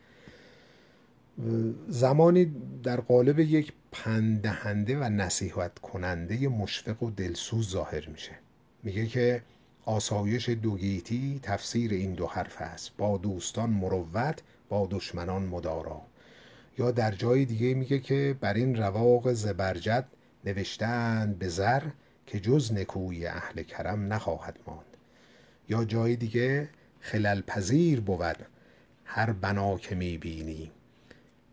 زمانی 1.87 2.55
در 2.83 3.01
قالب 3.01 3.39
یک 3.39 3.73
پندهنده 3.91 4.97
و 4.97 5.03
نصیحت 5.03 5.79
کننده 5.79 6.47
مشفق 6.47 7.03
و 7.03 7.11
دلسوز 7.11 7.69
ظاهر 7.69 8.09
میشه. 8.09 8.31
میگه 8.83 9.05
که 9.05 9.41
آسایش 9.85 10.49
دوگیتی 10.49 11.39
تفسیر 11.43 11.91
این 11.91 12.13
دو 12.13 12.27
حرف 12.27 12.61
است. 12.61 12.91
با 12.97 13.17
دوستان 13.17 13.69
مروت 13.69 14.41
با 14.69 14.87
دشمنان 14.91 15.43
مدارا. 15.43 16.01
یا 16.77 16.91
در 16.91 17.11
جای 17.11 17.45
دیگه 17.45 17.73
میگه 17.73 17.99
که 17.99 18.35
بر 18.41 18.53
این 18.53 18.75
رواق 18.75 19.33
زبرجد 19.33 20.05
نوشتند 20.45 21.39
به 21.39 21.47
زر 21.47 21.81
که 22.25 22.39
جز 22.39 22.73
نکوی 22.73 23.27
اهل 23.27 23.63
کرم 23.63 24.13
نخواهد 24.13 24.59
ماند. 24.67 24.97
یا 25.69 25.85
جای 25.85 26.15
دیگه 26.15 26.69
خلل 26.99 27.41
پذیر 27.41 28.01
بود 28.01 28.37
هر 29.05 29.31
بنا 29.31 29.77
که 29.77 29.95
می‌بینی. 29.95 30.71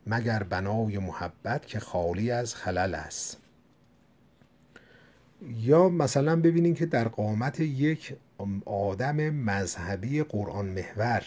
مگر 0.07 0.43
بنای 0.43 0.99
محبت 0.99 1.67
که 1.67 1.81
خالی 1.81 2.31
از 2.31 2.55
خلل 2.55 2.95
است. 2.95 3.37
یا 5.57 5.89
مثلا 5.89 6.37
ببینیم 6.37 6.75
که 6.75 6.87
در 6.87 7.09
قامت 7.09 7.61
یک 7.61 8.17
آدم 8.67 9.17
مذهبی 9.31 10.23
قرآن 10.23 10.67
محور 10.67 11.23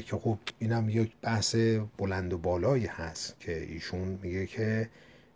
که 0.00 0.16
خب 0.16 0.38
اینم 0.58 0.88
یک 0.88 1.12
بحث 1.22 1.56
بلند 1.98 2.32
و 2.32 2.38
بالایی 2.38 2.86
هست 2.86 3.40
که 3.40 3.62
ایشون 3.62 4.18
میگه 4.22 4.46
که 4.46 4.88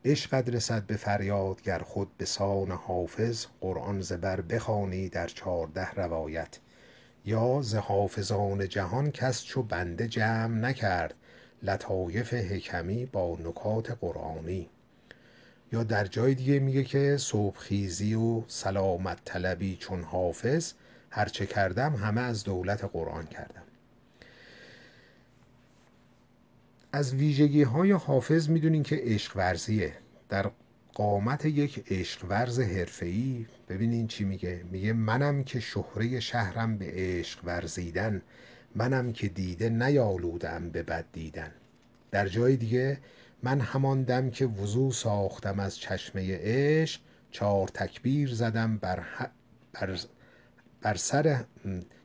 عشقت 0.05 0.49
رسد 0.49 0.87
به 0.87 0.97
فریاد 0.97 1.63
گر 1.63 1.79
خود 1.79 2.17
به 2.19 2.25
سان 2.25 2.71
حافظ 2.71 3.47
قرآن 3.61 4.01
زبر 4.01 4.41
بخوانی 4.41 5.09
در 5.09 5.27
چهارده 5.27 5.91
روایت. 5.91 6.59
یا 7.25 7.63
ز 7.63 7.75
حافظان 7.75 8.69
جهان 8.69 9.11
کس 9.11 9.45
چو 9.45 9.63
بنده 9.63 10.09
جمع 10.09 10.59
نکرد. 10.59 11.15
لطایف 11.63 12.35
حکمی 12.35 13.07
با 13.07 13.39
نکات 13.45 13.91
قرآنی. 14.01 14.69
یا 15.73 15.83
در 15.83 16.07
جای 16.07 16.35
دیگه 16.35 16.59
میگه 16.59 16.85
که 16.85 17.17
صبحخیزی 17.17 18.15
و 18.15 18.43
سلامت 18.49 19.19
طلبی 19.25 19.77
چون 19.77 20.03
حافظ 20.03 20.73
هرچه 21.11 21.47
کردم 21.47 21.95
همه 21.95 22.21
از 22.21 22.45
دولت 22.45 22.85
قرآن 22.85 23.27
کردم. 23.27 23.63
از 26.93 27.15
ویژگی 27.15 27.63
های 27.63 27.93
حافظ 27.93 28.49
می‌دونین 28.49 28.83
که 28.83 29.01
عشق 29.03 29.37
ورزیه 29.37 29.93
در 30.29 30.51
قامت 30.95 31.45
یک 31.45 31.85
عشق 31.89 32.27
ورز 32.29 32.61
حرفه‌ای 32.61 33.47
ببینین 33.69 34.07
چی 34.07 34.25
میگه. 34.25 34.65
میگه 34.71 34.93
منم 34.93 35.45
که 35.45 35.61
شهره 35.61 36.21
شهرم 36.21 36.79
به 36.79 36.93
عشق 36.95 37.45
ورزیدن 37.45 38.23
منم 38.75 39.13
که 39.13 39.29
دیده 39.29 39.69
نیالودم 39.69 40.71
به 40.71 40.83
بد 40.83 41.05
دیدن. 41.13 41.51
در 42.11 42.29
جای 42.29 42.57
دیگه 42.57 42.99
من 43.43 43.61
همان 43.61 44.03
دم 44.03 44.31
که 44.31 44.47
وضو 44.47 44.93
ساختم 44.93 45.61
از 45.61 45.79
چشمه 45.79 46.39
عشق 46.43 47.01
چهار 47.31 47.69
تکبیر 47.69 48.35
زدم 48.35 48.79
بر, 48.79 49.05
بر... 49.73 49.99
بر 50.83 50.95
سر 50.95 51.45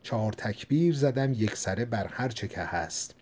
چهار 0.04 0.34
تکبیر 0.34 0.96
زدم 0.96 1.34
یک 1.34 1.56
سره 1.56 1.86
بر 1.86 2.08
هر 2.08 2.30
چه 2.30 2.48
که 2.48 2.62
هست. 2.62 3.16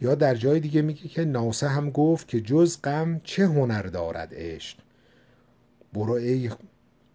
یا 0.00 0.14
در 0.14 0.34
جای 0.34 0.60
دیگه 0.60 0.82
میگه 0.82 1.08
که 1.08 1.24
ناسه 1.24 1.68
هم 1.68 1.90
گفت 1.90 2.28
که 2.28 2.40
جز 2.40 2.82
غم 2.84 3.20
چه 3.24 3.46
هنر 3.46 3.82
دارد 3.82 4.28
عشق؟ 4.32 4.78
برو 5.92 6.12
ای 6.12 6.50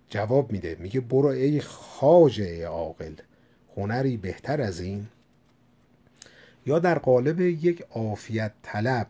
جواب 0.10 0.52
میده. 0.52 0.78
میگه 0.80 1.00
برو 1.02 1.28
ای 1.28 1.62
خاجه 1.62 2.66
عاقل 2.66 3.14
هنری 3.78 4.18
بهتر 4.18 4.62
از 4.62 4.80
این. 4.80 5.08
یا 6.66 6.80
در 6.80 7.00
قالب 7.00 7.42
یک 7.42 7.82
عافیت 7.92 8.52
طلب 8.64 9.08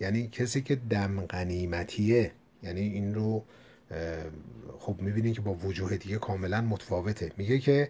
یعنی 0.00 0.28
کسی 0.28 0.62
که 0.62 0.76
دم 0.76 1.20
غنیمتیه 1.26 2.32
یعنی 2.62 2.80
این 2.80 3.14
رو 3.14 3.44
خب 4.78 5.00
می‌بینید 5.00 5.34
که 5.34 5.40
با 5.40 5.54
وجوه 5.54 5.96
دیگه 5.96 6.18
کاملا 6.18 6.60
متفاوته. 6.60 7.32
میگه 7.36 7.58
که 7.58 7.88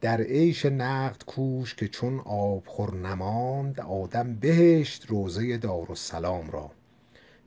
در 0.00 0.20
عیش 0.20 0.66
نقد 0.66 1.24
کوش 1.24 1.74
که 1.74 1.88
چون 1.88 2.20
آبخور 2.20 2.94
نماند 2.94 3.80
آدم 3.80 4.34
بهشت 4.34 5.06
روزه 5.06 5.56
دارالسلام 5.56 6.50
را. 6.50 6.70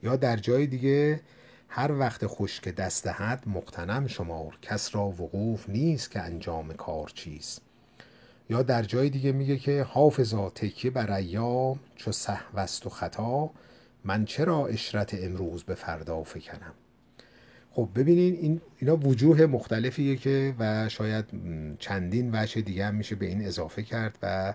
یا 0.04 0.16
در 0.16 0.38
جای 0.38 0.68
دیگه 0.68 1.22
هر 1.70 1.92
وقت 1.92 2.28
خشک 2.28 2.70
دست 2.70 3.04
دهد 3.04 3.44
مقتنم 3.48 4.08
شمار. 4.08 4.58
کس 4.62 4.96
را 4.96 5.06
وقوف 5.06 5.70
نیست 5.70 6.12
که 6.12 6.20
انجام 6.22 6.74
کار 6.74 7.12
چیست. 7.16 7.67
یا 8.50 8.64
در 8.64 8.84
جای 8.84 9.10
دیگه 9.10 9.32
میگه 9.32 9.58
که 9.58 9.84
حافظا 9.84 10.50
تکیه 10.50 10.92
بر 10.92 11.12
ایام 11.12 11.80
چو 11.96 12.12
سهوست 12.12 12.86
و 12.86 12.90
خطا 12.90 13.50
من 14.04 14.26
چرا 14.26 14.68
اشرت 14.68 15.14
امروز 15.14 15.64
به 15.64 15.76
فردا 15.76 16.24
فکنم؟ 16.24 16.74
خب 17.72 17.90
ببینین 17.96 18.36
این 18.36 18.62
اینا 18.80 18.98
وجوه 18.98 19.46
مختلفیه 19.46 20.16
که 20.16 20.56
و 20.60 20.90
شاید 20.90 21.26
چندین 21.80 22.30
وجه 22.34 22.62
دیگه 22.62 22.86
هم 22.86 22.96
میشه 22.96 23.16
به 23.16 23.26
این 23.26 23.46
اضافه 23.46 23.84
کرد 23.84 24.18
و 24.24 24.54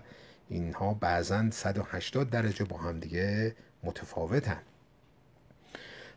اینها 0.49 0.93
بعضا 0.93 1.51
180 1.51 2.29
درجه 2.29 2.65
با 2.65 2.77
هم 2.77 2.99
دیگه 2.99 3.55
متفاوتن. 3.83 4.61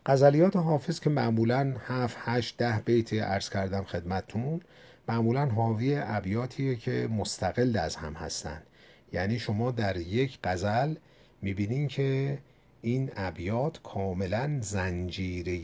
غزلیات 0.07 0.57
حافظ 0.57 1.01
که 1.01 1.11
معمولا 1.11 1.75
7 1.87 2.17
8 2.21 2.57
ده 2.57 2.83
بیت 2.85 3.13
عرض 3.13 3.51
کردم 3.51 3.85
خدمتتون 3.85 4.61
معمولا 5.09 5.47
حاوی 5.47 5.97
ابیاتیه 5.97 6.77
که 6.77 7.09
مستقل 7.11 7.77
از 7.77 7.97
هم 7.97 8.13
هستن. 8.13 8.63
یعنی 9.13 9.39
شما 9.39 9.71
در 9.71 9.97
یک 9.97 10.39
غزل 10.45 10.95
می‌بینین 11.43 11.89
که 11.89 12.39
این 12.83 13.11
ابیات 13.17 13.83
کاملا 13.83 14.59
زنجیره 14.61 15.59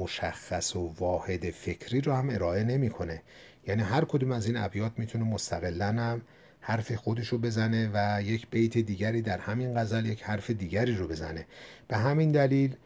مشخص 0.00 0.76
و 0.76 0.94
واحد 0.98 1.50
فکری 1.50 2.00
رو 2.00 2.12
هم 2.12 2.30
ارائه 2.30 2.64
نمی‌کنه. 2.64 3.22
یعنی 3.66 3.82
هر 3.82 4.04
کدوم 4.04 4.32
از 4.32 4.46
این 4.46 4.56
ابیات 4.56 4.92
می‌تونه 4.96 5.24
مستقلا 5.24 5.86
هم 5.86 6.22
حرف 6.60 6.92
خودش 6.92 7.28
رو 7.28 7.38
بزنه 7.38 7.90
و 7.94 8.22
یک 8.22 8.46
بیت 8.50 8.78
دیگری 8.78 9.22
در 9.22 9.38
همین 9.38 9.78
غزل 9.78 10.06
یک 10.06 10.22
حرف 10.22 10.50
دیگری 10.50 10.96
رو 10.96 11.08
بزنه. 11.08 11.46
به 11.88 11.96
همین 11.96 12.32
دلیل 12.32 12.76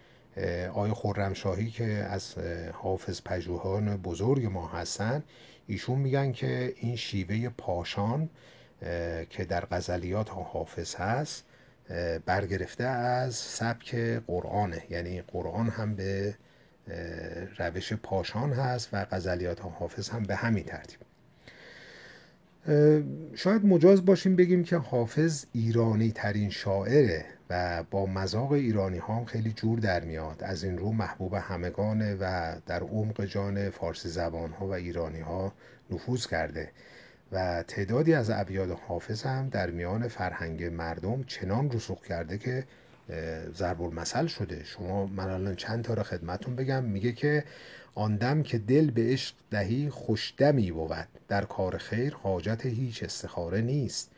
آقای 0.69 0.91
خرمشاهی 0.91 1.71
که 1.71 1.85
از 1.85 2.35
حافظ 2.73 3.21
پژوهان 3.25 3.97
بزرگ 3.97 4.47
ما 4.47 4.69
هستن 4.69 5.25
ایشون 5.67 5.99
میگن 5.99 6.33
که 6.33 6.75
این 6.77 6.97
شیوه 6.97 7.49
پاشان 7.49 8.31
که 9.31 9.45
در 9.49 9.65
غزلیات 9.71 10.31
حافظ 10.31 10.95
هست 10.95 11.45
برگرفته 12.27 12.85
از 12.85 13.35
سبک 13.35 13.95
قرآنه. 14.27 14.83
یعنی 14.91 15.23
قرآن 15.23 15.69
هم 15.69 15.95
به 15.95 16.35
روش 17.59 17.93
پاشان 17.93 18.53
هست 18.53 18.89
و 18.93 19.05
غزلیات 19.05 19.61
حافظ 19.61 20.09
هم 20.09 20.23
به 20.23 20.37
همین 20.37 20.65
ترتیب. 20.65 21.01
شاید 23.35 23.65
مجاز 23.65 24.05
باشیم 24.05 24.37
بگیم 24.37 24.65
که 24.65 24.77
حافظ 24.77 25.45
ایرانی 25.53 26.13
ترین 26.13 26.51
شاعره. 26.51 27.25
و 27.51 27.85
با 27.91 28.07
مذاق 28.07 28.53
ایرانی 28.53 28.99
ها 28.99 29.25
خیلی 29.25 29.53
جور 29.53 29.79
در 29.79 30.05
میاد. 30.05 30.43
از 30.43 30.65
این 30.65 30.79
رو 30.79 30.93
محبوب 30.93 31.35
همگانه 31.35 32.15
و 32.15 32.55
در 32.67 32.81
عمق 32.83 33.25
جان 33.25 33.71
فارسی 33.71 34.09
زبان 34.09 34.51
ها 34.51 34.67
و 34.67 34.75
ایرانی 34.75 35.21
ها 35.21 35.53
نفوذ 35.91 36.27
کرده 36.27 36.71
و 37.33 37.63
تعدادی 37.63 38.15
از 38.15 38.31
ابیات 38.31 38.79
حافظ 38.89 39.23
هم 39.23 39.49
در 39.49 39.71
میان 39.71 40.09
فرهنگ 40.09 40.65
مردم 40.65 41.23
چنان 41.23 41.71
رسوخ 41.71 42.03
کرده 42.03 42.39
که 42.39 42.65
ضرب 43.55 43.83
المثل 43.83 44.27
شده. 44.27 44.65
شما 44.65 45.07
من 45.07 45.31
الان 45.31 45.55
چند 45.57 45.85
تا 45.85 45.95
رو 45.95 46.03
خدمتون 46.03 46.57
بگم. 46.57 46.85
میگه 46.85 47.13
که 47.13 47.45
آندم 47.95 48.43
که 48.43 48.59
دل 48.59 48.91
به 48.91 49.03
عشق 49.03 49.35
دهی 49.51 49.91
خوشدمی 49.91 50.71
بود. 50.71 51.09
در 51.29 51.45
کار 51.45 51.79
خیر 51.79 52.15
حاجت 52.15 52.67
هیچ 52.67 53.03
استخاره 53.03 53.61
نیست. 53.61 54.11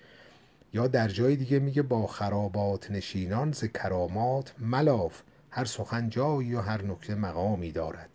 یا 0.73 0.87
در 0.87 1.09
جای 1.09 1.37
دیگه 1.37 1.59
میگه 1.59 1.83
با 1.83 2.07
خرابات 2.07 2.91
نشینان 2.91 3.53
ز 3.53 3.65
کرامات 3.65 4.55
ملاف 4.59 5.23
هر 5.51 5.65
سخن 5.65 6.09
جایی 6.09 6.55
و 6.55 6.61
هر 6.61 6.83
نکته 6.83 7.15
مقامی 7.15 7.73
دارد. 7.73 8.09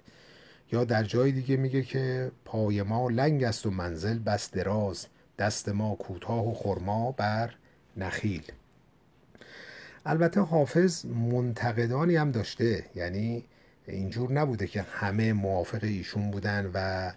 یا 0.72 0.84
در 0.84 1.04
جای 1.04 1.32
دیگه 1.32 1.58
میگه 1.58 1.82
که 1.82 2.32
پای 2.46 2.82
ما 2.82 3.10
لنگ 3.10 3.44
است 3.44 3.66
و 3.66 3.72
منزل 3.72 4.20
بس 4.20 4.52
دراز 4.52 5.08
دست 5.40 5.70
ما 5.70 5.96
کوتاه 5.96 6.50
و 6.50 6.54
خرما 6.54 7.12
بر 7.12 7.56
نخیل. 7.98 8.52
البته 10.06 10.42
حافظ 10.42 11.06
منتقدانی 11.06 12.16
هم 12.16 12.32
داشته 12.32 12.86
یعنی 12.96 13.46
اینجور 13.88 14.32
نبوده 14.32 14.68
که 14.68 14.82
همه 14.82 15.34
موافق 15.34 15.84
ایشون 15.84 16.32
بودن 16.32 16.72
و 16.74 17.12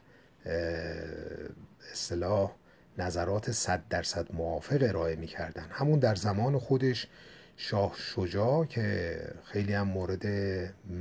اصطلاح 1.92 2.52
نظرات 2.98 3.50
صد 3.50 3.82
درصد 3.90 4.26
موافق 4.32 4.78
ارائه 4.80 5.16
می‌کردن. 5.16 5.66
همون 5.70 5.98
در 5.98 6.14
زمان 6.14 6.58
خودش 6.58 7.06
شاه 7.56 7.94
شجاع 7.96 8.64
که 8.64 9.18
خیلی 9.44 9.72
هم 9.72 9.88
مورد 9.88 10.26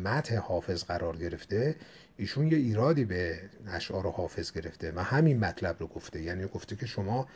مت 0.04 0.32
حافظ 0.32 0.84
قرار 0.84 1.18
گرفته 1.18 1.76
ایشون 2.18 2.48
یه 2.48 2.58
ایرادی 2.58 3.06
به 3.06 3.40
اشعار 3.68 4.12
حافظ 4.12 4.52
گرفته 4.52 4.92
و 4.96 5.00
همین 5.04 5.40
مطلب 5.40 5.76
رو 5.80 5.88
گفته. 5.88 6.22
یعنی 6.22 6.46
گفته 6.46 6.76
که 6.76 6.86
شما 6.86 7.28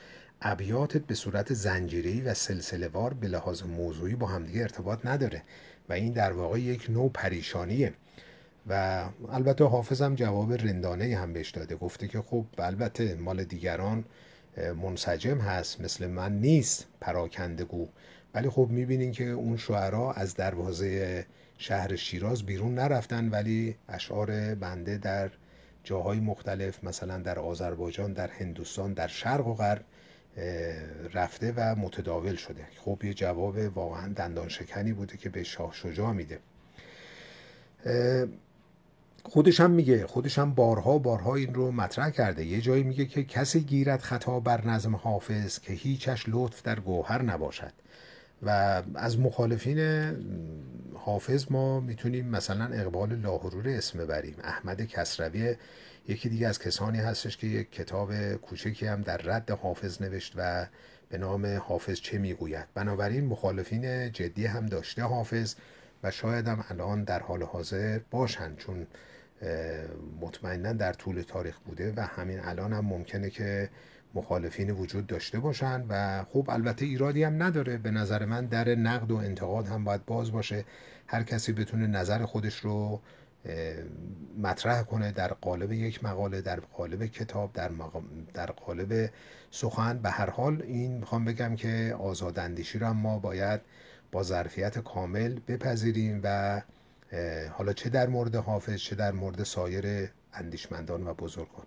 ابیاتت 0.41 1.01
به 1.01 1.13
صورت 1.13 1.53
زنجیری 1.53 2.21
و 2.21 2.33
سلسله 2.33 2.87
وار 2.87 3.13
به 3.13 3.27
لحاظ 3.27 3.63
موضوعی 3.63 4.15
با 4.15 4.27
همدیگه 4.27 4.61
ارتباط 4.61 5.05
نداره 5.05 5.43
و 5.89 5.93
این 5.93 6.13
در 6.13 6.31
واقع 6.31 6.59
یک 6.59 6.89
نوع 6.89 7.11
پریشانیه. 7.13 7.93
و 8.67 9.03
البته 9.29 9.63
حافظم 9.63 10.15
جواب 10.15 10.53
رندانه 10.53 11.17
هم 11.17 11.33
بهش 11.33 11.49
داده. 11.49 11.75
گفته 11.75 12.07
که 12.07 12.21
خب 12.21 12.45
البته 12.57 13.15
مال 13.15 13.43
دیگران 13.43 14.05
منسجم 14.57 15.37
هست 15.37 15.81
مثل 15.81 16.07
من 16.07 16.39
نیست 16.39 16.87
پراکندگو 17.01 17.87
ولی 18.33 18.49
خب 18.49 18.67
می‌بینین 18.69 19.11
که 19.11 19.23
اون 19.23 19.57
شعرا 19.57 20.13
از 20.13 20.35
دروازه 20.35 21.25
شهر 21.57 21.95
شیراز 21.95 22.43
بیرون 22.43 22.75
نرفتن 22.75 23.29
ولی 23.29 23.75
اشعار 23.89 24.55
بنده 24.55 24.97
در 24.97 25.29
جاهای 25.83 26.19
مختلف 26.19 26.83
مثلا 26.83 27.17
در 27.17 27.39
آذربایجان 27.39 28.13
در 28.13 28.27
هندوستان 28.27 28.93
در 28.93 29.07
شرق 29.07 29.47
و 29.47 29.53
غرب 29.53 29.85
رفته 31.13 31.53
و 31.55 31.75
متداول 31.75 32.35
شده. 32.35 32.63
خب 32.77 33.03
یه 33.03 33.13
جواب 33.13 33.77
واقعا 33.77 34.13
دندان 34.13 34.49
شکنی 34.49 34.93
بوده 34.93 35.17
که 35.17 35.29
به 35.29 35.43
شاه 35.43 35.73
شجاع 35.73 36.13
میده. 36.13 36.39
خودش 39.23 39.59
هم 39.59 39.71
میگه 39.71 40.07
خودش 40.07 40.39
هم 40.39 40.53
بارها 40.53 40.97
بارها 40.97 41.35
این 41.35 41.53
رو 41.53 41.71
مطرح 41.71 42.09
کرده. 42.09 42.45
یه 42.45 42.61
جایی 42.61 42.83
میگه 42.83 43.05
که 43.05 43.23
کسی 43.23 43.61
گیرد 43.61 44.01
خطا 44.01 44.39
بر 44.39 44.67
نظم 44.67 44.95
حافظ 44.95 45.59
که 45.59 45.73
هیچش 45.73 46.25
لطف 46.27 46.61
در 46.61 46.79
گوهر 46.79 47.21
نباشد. 47.21 47.73
و 48.43 48.81
از 48.95 49.19
مخالفین 49.19 49.79
حافظ 50.93 51.45
ما 51.49 51.79
می‌تونیم 51.79 52.25
مثلا 52.25 52.65
اقبال 52.65 53.15
لاهرور 53.15 53.69
اسم 53.69 53.99
ببریم. 53.99 54.35
احمد 54.43 54.81
کسروی 54.81 55.55
یکی 56.07 56.29
دیگه 56.29 56.47
از 56.47 56.59
کسانی 56.59 56.97
هستش 56.97 57.37
که 57.37 57.47
یک 57.47 57.71
کتاب 57.71 58.33
کوچکی 58.33 58.85
هم 58.85 59.01
در 59.01 59.17
رد 59.17 59.51
حافظ 59.51 60.01
نوشت 60.01 60.33
و 60.35 60.67
به 61.09 61.17
نام 61.17 61.45
حافظ 61.45 61.99
چه 61.99 62.17
می‌گوید. 62.17 62.65
بنابراین 62.73 63.25
مخالفین 63.25 64.11
جدی 64.11 64.45
هم 64.45 64.65
داشته 64.65 65.03
حافظ. 65.03 65.55
و 66.03 66.11
شاید 66.11 66.47
هم 66.47 66.65
الان 66.69 67.03
در 67.03 67.19
حال 67.19 67.43
حاضر 67.43 67.99
باشند 68.11 68.57
چون 68.57 68.87
مطمئنا 70.21 70.73
در 70.73 70.93
طول 70.93 71.21
تاریخ 71.21 71.59
بوده 71.59 71.93
و 71.97 72.01
همین 72.01 72.39
الان 72.39 72.73
هم 72.73 72.85
ممکنه 72.85 73.29
که 73.29 73.69
مخالفین 74.13 74.69
وجود 74.71 75.07
داشته 75.07 75.39
باشند 75.39 75.85
و 75.89 76.23
خب 76.23 76.45
البته 76.49 76.85
ایرادی 76.85 77.23
هم 77.23 77.43
نداره. 77.43 77.77
به 77.77 77.91
نظر 77.91 78.25
من 78.25 78.45
در 78.45 78.75
نقد 78.75 79.11
و 79.11 79.15
انتقاد 79.15 79.67
هم 79.67 79.83
باید 79.83 80.05
باز 80.05 80.31
باشه. 80.31 80.65
هر 81.07 81.23
کسی 81.23 81.53
بتونه 81.53 81.87
نظر 81.87 82.25
خودش 82.25 82.59
رو 82.59 83.01
مطرح 84.37 84.83
کنه 84.83 85.11
در 85.11 85.27
قالب 85.27 85.71
یک 85.71 86.03
مقاله 86.03 86.41
در 86.41 86.59
قالب 86.59 87.05
کتاب 87.05 87.53
در, 87.53 87.71
در 88.33 88.45
قالب 88.45 89.09
سخن. 89.51 89.97
به 89.97 90.09
هر 90.09 90.29
حال 90.29 90.61
این 90.61 90.97
می‌خوام 90.97 91.25
بگم 91.25 91.55
که 91.55 91.95
آزاداندیشی 91.99 92.79
رو 92.79 92.93
ما 92.93 93.19
باید 93.19 93.61
با 94.11 94.23
ظرفیت 94.23 94.79
کامل 94.79 95.39
بپذیریم 95.47 96.21
و 96.23 96.61
حالا 97.51 97.73
چه 97.73 97.89
در 97.89 98.07
مورد 98.07 98.35
حافظ 98.35 98.75
چه 98.75 98.95
در 98.95 99.11
مورد 99.11 99.43
سایر 99.43 100.09
اندیشمندان 100.33 101.07
و 101.07 101.13
بزرگان. 101.13 101.65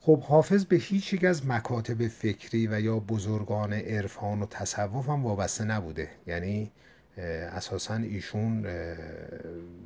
خب 0.00 0.20
حافظ 0.20 0.64
به 0.64 0.76
هیچ 0.76 1.12
یک 1.12 1.24
از 1.24 1.46
مکاتب 1.46 2.08
فکری 2.08 2.66
و 2.66 2.80
یا 2.80 2.98
بزرگان 2.98 3.72
عرفان 3.72 4.42
و 4.42 4.46
تصوف 4.46 5.08
هم 5.08 5.24
وابسته 5.24 5.64
نبوده. 5.64 6.10
یعنی 6.26 6.70
اساسا 7.16 7.94
ایشون 7.94 8.62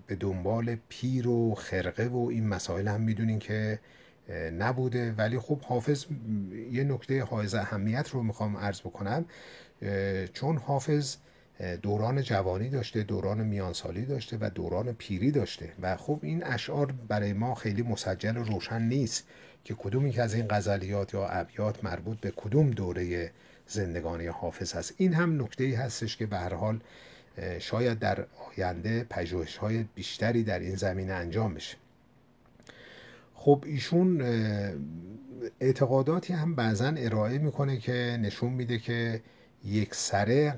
به 0.07 0.17
دنبال 0.21 0.77
پیر 0.89 1.29
و 1.29 1.55
خرقه 1.55 2.09
و 2.09 2.29
این 2.31 2.49
مسائل 2.49 2.89
هم 2.89 3.01
می‌دونین 3.01 3.39
که 3.39 3.79
نبوده. 4.59 5.13
ولی 5.13 5.39
خب 5.39 5.61
حافظ 5.61 6.05
یه 6.73 6.85
نکته 6.85 7.23
حائز 7.23 7.55
اهمیت 7.55 8.09
رو 8.09 8.23
می‌خوام 8.23 8.57
عرض 8.57 8.81
بکنم. 8.81 9.25
چون 10.33 10.57
حافظ 10.57 11.17
دوران 11.83 12.23
جوانی 12.23 12.69
داشته 12.69 13.03
دوران 13.03 13.45
میانسالی 13.45 14.05
داشته 14.05 14.39
و 14.41 14.51
دوران 14.55 14.93
پیری 14.93 15.31
داشته. 15.31 15.73
و 15.83 15.97
خب 15.97 16.19
این 16.23 16.45
اشعار 16.45 16.95
برای 17.09 17.33
ما 17.33 17.55
خیلی 17.55 17.83
مسجل 17.83 18.37
و 18.37 18.43
روشن 18.43 18.83
نیست 18.83 19.27
که 19.65 19.75
کدومی 19.75 20.11
که 20.11 20.23
از 20.23 20.35
این 20.35 20.47
غزلیات 20.51 21.15
یا 21.15 21.27
ابیات 21.27 21.85
مربوط 21.85 22.21
به 22.21 22.33
کدوم 22.37 22.71
دوره 22.71 23.31
زندگانی 23.67 24.27
حافظ 24.27 24.73
هست. 24.73 24.95
این 24.97 25.15
هم 25.15 25.43
نکته 25.43 25.65
ای 25.65 25.75
هستش 25.75 26.17
که 26.17 26.27
به 26.27 26.39
هر 26.39 26.55
حال 26.55 26.81
شاید 27.59 27.99
در 27.99 28.27
آینده 28.57 29.07
پژوهش 29.11 29.57
های 29.57 29.85
بیشتری 29.95 30.43
در 30.43 30.59
این 30.59 30.75
زمینه 30.75 31.13
انجام 31.13 31.55
بشه. 31.55 31.77
خب 33.35 33.65
ایشون 33.67 34.23
اعتقاداتی 35.61 36.33
هم 36.33 36.55
بعضا 36.55 36.95
ارائه 36.97 37.39
می‌کنه 37.39 37.77
که 37.77 38.19
نشون 38.21 38.53
میده 38.53 38.79
که 38.79 39.23
یک 39.65 39.95
سره 39.95 40.55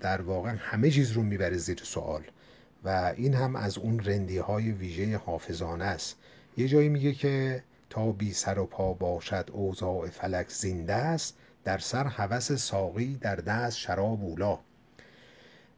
در 0.00 0.22
واقع 0.22 0.54
همه 0.58 0.90
چیز 0.90 1.10
رو 1.10 1.22
می‌بره 1.22 1.56
زیر 1.56 1.80
سوال. 1.82 2.22
و 2.84 3.12
این 3.16 3.34
هم 3.34 3.56
از 3.56 3.78
اون 3.78 4.00
رندی 4.00 4.38
های 4.38 4.72
ویژه 4.72 5.16
حافظانه 5.16 5.84
است. 5.84 6.16
یه 6.56 6.68
جایی 6.68 6.88
میگه 6.88 7.12
که 7.12 7.62
تا 7.90 8.12
بی 8.12 8.32
سر 8.32 8.58
و 8.58 8.66
پا 8.66 8.92
باشد 8.92 9.50
اوضاع 9.52 10.08
فلک 10.08 10.48
زنده 10.48 10.94
است 10.94 11.36
در 11.64 11.78
سر 11.78 12.06
هوس 12.06 12.52
ساقی 12.52 13.18
در 13.20 13.36
دست 13.36 13.78
شراب 13.78 14.24
اولا. 14.24 14.58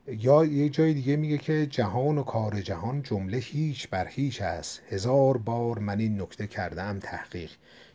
یا 0.06 0.44
یه 0.44 0.68
جای 0.68 0.94
دیگه 0.94 1.16
میگه 1.16 1.38
که 1.38 1.66
جهان 1.66 2.18
و 2.18 2.22
کار 2.22 2.60
جهان 2.60 3.02
جمله 3.02 3.36
هیچ 3.36 3.88
بر 3.88 4.08
هیچ 4.08 4.42
است. 4.42 4.82
هزار 4.90 5.36
بار 5.36 5.78
من 5.78 5.98
این 5.98 6.20
نکته 6.20 6.46
کردم 6.46 6.98
تحقیق. 6.98 7.50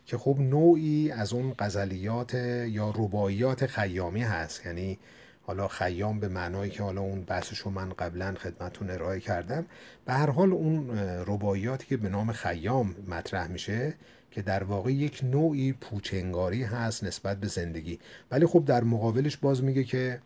که 0.06 0.18
خب 0.18 0.38
نوعی 0.40 1.12
از 1.12 1.34
اون 1.34 1.54
غزلیات 1.60 2.34
یا 2.68 2.90
رباعیات 2.90 3.66
خیامی 3.66 4.22
هست. 4.22 4.66
یعنی 4.66 5.00
حالا 5.46 5.68
خیام 5.68 6.20
به 6.20 6.28
معنایی 6.28 6.72
که 6.72 6.84
حالا 6.84 7.02
اون 7.02 7.22
بحثشو 7.22 7.70
من 7.70 7.90
قبلا 7.90 8.34
خدمتون 8.34 8.90
ارائه 8.90 9.20
کردم 9.20 9.66
به 10.06 10.14
هر 10.14 10.30
حال 10.30 10.54
اون 10.54 10.98
رباعیاتی 11.28 11.88
که 11.88 11.98
به 11.98 12.10
نام 12.10 12.32
خیام 12.32 12.96
مطرح 13.08 13.48
میشه 13.48 13.94
که 14.32 14.42
در 14.42 14.64
واقع 14.64 14.92
یک 14.92 15.22
نوعی 15.24 15.74
پوچنگاری 15.74 16.64
هست 16.64 17.04
نسبت 17.04 17.38
به 17.38 17.48
زندگی. 17.48 18.00
ولی 18.32 18.46
خب 18.46 18.66
در 18.66 18.84
مقابلش 18.84 19.38
باز 19.38 19.64
میگه 19.64 19.84
که 19.84 20.20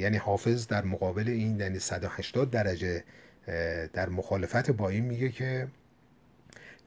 یعنی 0.00 0.16
حافظ 0.16 0.66
در 0.66 0.84
مقابل 0.84 1.28
این 1.28 1.60
یعنی 1.60 1.78
180 1.78 2.50
درجه 2.50 3.04
در 3.92 4.08
مخالفت 4.08 4.70
با 4.70 4.88
این 4.88 5.04
میگه 5.04 5.28
که 5.28 5.68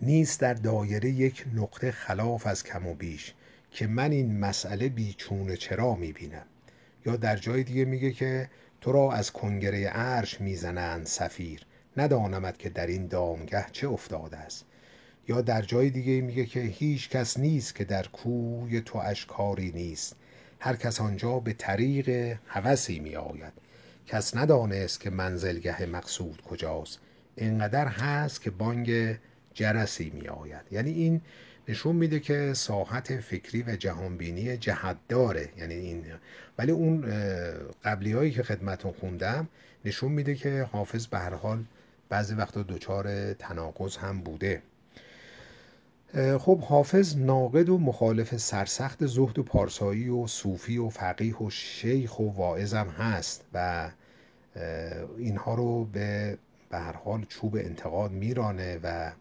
نیست 0.02 0.40
در 0.40 0.54
دایره 0.54 1.10
یک 1.10 1.46
نقطه 1.54 1.92
خلاف 1.92 2.48
از 2.48 2.64
کم 2.64 2.88
و 2.88 2.94
بیش 2.94 3.34
که 3.72 3.88
من 3.88 4.12
این 4.12 4.40
مسئله 4.40 4.90
بیچون 4.90 5.56
چرا 5.56 5.96
می‌بینم؟ 5.96 6.46
یا 7.06 7.16
در 7.16 7.38
جای 7.38 7.64
دیگه 7.64 7.86
میگه 7.86 8.12
که 8.12 8.50
تو 8.82 8.92
را 8.92 9.12
از 9.12 9.32
کنگره 9.32 9.88
عرش 9.88 10.42
می‌زنند 10.42 11.06
سفیر 11.06 11.62
ندانمد 11.98 12.58
که 12.58 12.70
در 12.70 12.88
این 12.88 13.08
دامگه 13.08 13.66
چه 13.72 13.88
افتاده 13.88 14.38
است. 14.38 14.66
یا 15.28 15.42
در 15.42 15.62
جای 15.62 15.90
دیگه 15.90 16.22
میگه 16.22 16.46
که 16.46 16.60
هیچ 16.60 17.10
کس 17.10 17.40
نیست 17.40 17.76
که 17.76 17.84
در 17.84 18.04
کوی 18.04 18.82
تو 18.82 19.00
اشکاری 19.00 19.72
نیست. 19.72 20.16
هر 20.60 20.76
کس 20.76 21.02
آنجا 21.02 21.40
به 21.40 21.54
طریق 21.54 22.38
هوسی 22.48 23.00
می 23.00 23.16
آید 23.16 23.54
کس 24.08 24.36
ندانست 24.36 25.00
که 25.00 25.10
منزلگه 25.10 25.86
مقصود 25.86 26.42
کجاست. 26.42 27.00
اینقدر 27.36 27.88
هست 27.88 28.42
که 28.42 28.52
بانگ 28.52 29.18
جرسی 29.60 30.10
می 30.10 30.28
آید 30.28 30.66
یعنی 30.72 30.92
این 30.92 31.22
نشون 31.68 31.96
میده 31.96 32.20
که 32.20 32.54
ساحت 32.54 33.20
فکری 33.20 33.64
و 33.68 33.76
جهانبینی 33.76 34.58
جهت 34.58 34.98
داره 35.10 35.50
یعنی 35.58 35.74
این. 35.74 36.06
ولی 36.58 36.72
اون 36.72 37.06
قبلی 37.84 38.12
هایی 38.12 38.32
که 38.32 38.44
خدمتون 38.44 38.92
خوندم 38.92 39.50
نشون 39.86 40.12
میده 40.12 40.36
که 40.36 40.70
حافظ 40.72 41.08
به 41.08 41.20
هر 41.20 41.34
حال 41.34 41.64
بعضی 42.10 42.36
وقتا 42.36 42.64
دچار 42.64 43.34
تناقض 43.34 43.98
هم 43.98 44.22
بوده. 44.22 44.62
خب 46.40 46.60
حافظ 46.60 47.18
ناقد 47.18 47.70
و 47.70 47.78
مخالف 47.78 48.38
سرسخت 48.38 49.06
زهد 49.06 49.40
و 49.40 49.44
پارسایی 49.44 50.10
و 50.10 50.28
صوفی 50.28 50.78
و 50.78 50.90
فقیه 50.90 51.38
و 51.38 51.50
شیخ 51.50 52.20
و 52.20 52.34
واعظ 52.34 52.74
هم 52.74 52.88
هست 52.88 53.46
و 53.54 53.90
اینها 55.18 55.56
رو 55.56 55.86
به 55.86 56.38
به 56.70 56.78
هر 56.78 56.94
حال 56.94 57.26
چوب 57.30 57.56
انتقاد 57.56 58.12
میرانه 58.12 58.80
و 58.84 59.12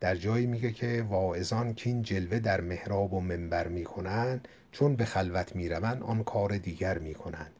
در 0.00 0.16
جایی 0.16 0.46
میگه 0.46 0.72
که 0.72 1.06
واعظان 1.08 1.74
که 1.74 1.90
این 1.90 2.02
جلوه 2.02 2.38
در 2.38 2.60
محراب 2.60 3.12
و 3.14 3.20
منبر 3.20 3.68
می‌کنن 3.68 4.40
چون 4.72 4.96
به 4.96 5.04
خلوت 5.04 5.56
می‌روند 5.56 6.02
آن 6.02 6.24
کار 6.24 6.58
دیگر 6.58 6.98
می‌کنند. 6.98 7.52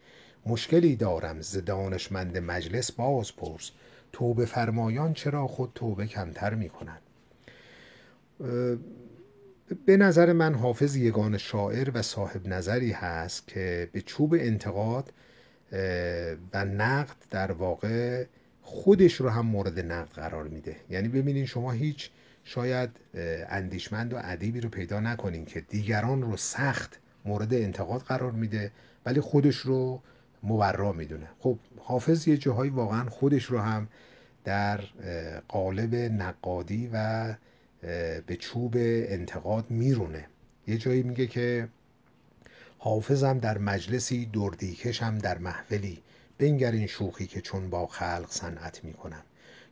مشکلی 0.46 0.96
دارم 0.96 1.40
ز 1.40 1.56
دانشمند 1.56 2.38
مجلس 2.38 2.92
باز 2.92 3.36
پرس. 3.36 3.70
توبه 4.12 4.44
فرمایان 4.44 5.14
چرا 5.14 5.46
خود 5.46 5.72
توبه 5.74 6.06
کمتر 6.06 6.54
می‌کنند؟ 6.54 7.02
به 9.86 9.96
نظر 9.96 10.32
من 10.32 10.54
حافظ 10.54 10.96
یگان 10.96 11.38
شاعر 11.38 11.90
و 11.94 12.02
صاحب 12.02 12.48
نظری 12.48 12.92
هست 12.92 13.48
که 13.48 13.88
به 13.92 14.00
چوب 14.00 14.34
انتقاد 14.34 15.12
و 16.52 16.64
نقد 16.64 17.16
در 17.30 17.52
واقع 17.52 18.24
خودش 18.62 19.14
رو 19.14 19.28
هم 19.28 19.46
مورد 19.46 19.80
نقد 19.80 20.12
قرار 20.12 20.48
میده. 20.48 20.76
یعنی 20.90 21.08
ببینین 21.08 21.46
شما 21.46 21.72
هیچ 21.72 22.10
شاید 22.48 22.90
اندیشمند 23.48 24.14
و 24.14 24.16
ادیبی 24.22 24.60
رو 24.60 24.68
پیدا 24.68 25.00
نکنین 25.00 25.44
که 25.44 25.60
دیگران 25.60 26.22
رو 26.22 26.36
سخت 26.36 26.98
مورد 27.24 27.54
انتقاد 27.54 28.00
قرار 28.00 28.32
میده 28.32 28.72
ولی 29.06 29.20
خودش 29.20 29.56
رو 29.56 30.02
مورا 30.42 30.92
می‌دونه. 30.92 31.28
خب 31.38 31.58
حافظ 31.78 32.28
یه 32.28 32.36
جاهایی 32.36 32.70
واقعا 32.70 33.10
خودش 33.10 33.44
رو 33.44 33.58
هم 33.58 33.88
در 34.44 34.80
قالب 35.48 35.94
نقادی 35.94 36.90
و 36.92 37.34
به 38.26 38.36
چوب 38.38 38.74
انتقاد 38.76 39.70
میرونه. 39.70 40.26
یه 40.66 40.78
جایی 40.78 41.02
میگه 41.02 41.26
که 41.26 41.68
حافظم 42.78 43.38
در 43.38 43.58
مجلسی 43.58 44.26
دردیکشم 44.26 45.18
در 45.18 45.38
محفلی. 45.38 46.02
بنگر 46.38 46.72
این 46.72 46.86
شوخی 46.86 47.26
که 47.26 47.40
چون 47.40 47.70
با 47.70 47.86
خلق 47.86 48.26
صنعت 48.30 48.84
می‌کنم. 48.84 49.22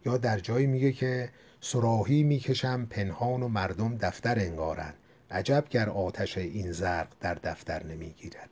یا 0.07 0.17
در 0.17 0.39
جایی 0.39 0.67
میگه 0.67 0.93
که 0.93 1.31
سراحی 1.67 2.23
می‌کشم 2.23 2.87
پنهان 2.91 3.43
و 3.43 3.49
مردم 3.49 3.97
دفتر 3.97 4.39
انگارن 4.39 4.95
عجب 5.31 5.65
گر 5.71 5.89
آتش 5.91 6.39
این 6.39 6.73
زرق 6.73 7.09
در 7.21 7.35
دفتر 7.35 7.87
نمی‌گیرد. 7.87 8.51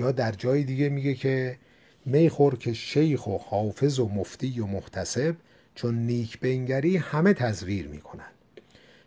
یا 0.00 0.12
در 0.12 0.32
جای 0.32 0.64
دیگه 0.64 0.88
میگه 0.88 1.14
که 1.14 1.58
میخور 2.06 2.58
که 2.58 2.72
شیخ 2.72 3.26
و 3.26 3.38
حافظ 3.38 3.98
و 3.98 4.08
مفتی 4.08 4.60
و 4.60 4.66
محتسب 4.66 5.36
چون 5.74 5.94
نیک 5.94 6.40
بنگری 6.40 6.96
همه 6.96 7.34
تزویر 7.34 7.88
می‌کنن 7.88 8.30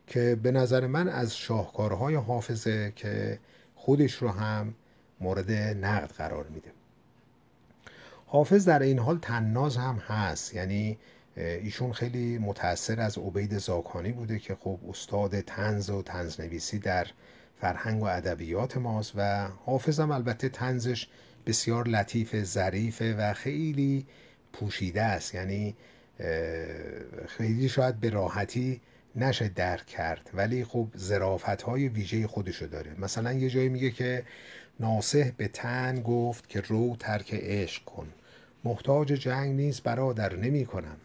که 0.08 0.40
به 0.44 0.52
نظر 0.52 0.88
من 0.88 1.10
از 1.10 1.38
شاهکارهای 1.38 2.16
حافظه 2.16 2.94
که 2.96 3.40
خودش 3.76 4.14
رو 4.14 4.30
هم 4.30 4.74
مورد 5.22 5.52
نقد 5.52 6.12
قرار 6.12 6.48
میده. 6.48 6.72
حافظ 8.26 8.66
در 8.68 8.80
این 8.80 9.00
حال 9.00 9.18
تناز 9.18 9.78
هم 9.78 9.96
هست. 9.96 10.54
یعنی 10.54 10.98
ایشون 11.38 11.94
خیلی 11.94 12.38
متاثر 12.38 13.02
از 13.02 13.18
عبید 13.18 13.58
زاکانی 13.58 14.12
بوده 14.12 14.40
که 14.40 14.56
خب 14.56 14.80
استاد 14.90 15.42
تنز 15.42 15.90
و 15.90 16.02
تنزنویسی 16.02 16.80
در 16.80 17.08
فرهنگ 17.62 18.04
و 18.04 18.06
ادبیات 18.06 18.78
ماست 18.78 19.12
و 19.16 19.48
حافظم 19.48 20.12
البته 20.12 20.50
تنزش 20.50 21.08
بسیار 21.46 21.88
لطیف 21.88 22.44
ظریفه 22.44 23.16
و 23.16 23.34
خیلی 23.34 24.06
پوشیده 24.54 25.02
است. 25.02 25.36
یعنی 25.36 25.76
خیلی 27.28 27.70
شاید 27.70 28.00
به 28.00 28.10
راحتی 28.10 28.82
نشه 29.16 29.48
درک 29.48 29.86
کرد 29.86 30.30
ولی 30.34 30.64
خب 30.64 30.88
زرافت 30.96 31.62
های 31.62 31.88
ویژه 31.88 32.28
خودشو 32.28 32.68
داره. 32.68 32.96
مثلا 33.00 33.34
یه 33.34 33.50
جایی 33.50 33.70
میگه 33.70 33.92
که 33.92 34.24
ناسه 34.80 35.34
به 35.38 35.48
تن 35.48 36.02
گفت 36.02 36.50
که 36.50 36.62
رو 36.62 36.96
ترک 37.00 37.34
عشق 37.34 37.84
کن. 37.84 38.08
محتاج 38.64 39.08
جنگ 39.08 39.56
نیست 39.56 39.84
برادر 39.84 40.36
نمی 40.36 40.66
کنم 40.66 40.98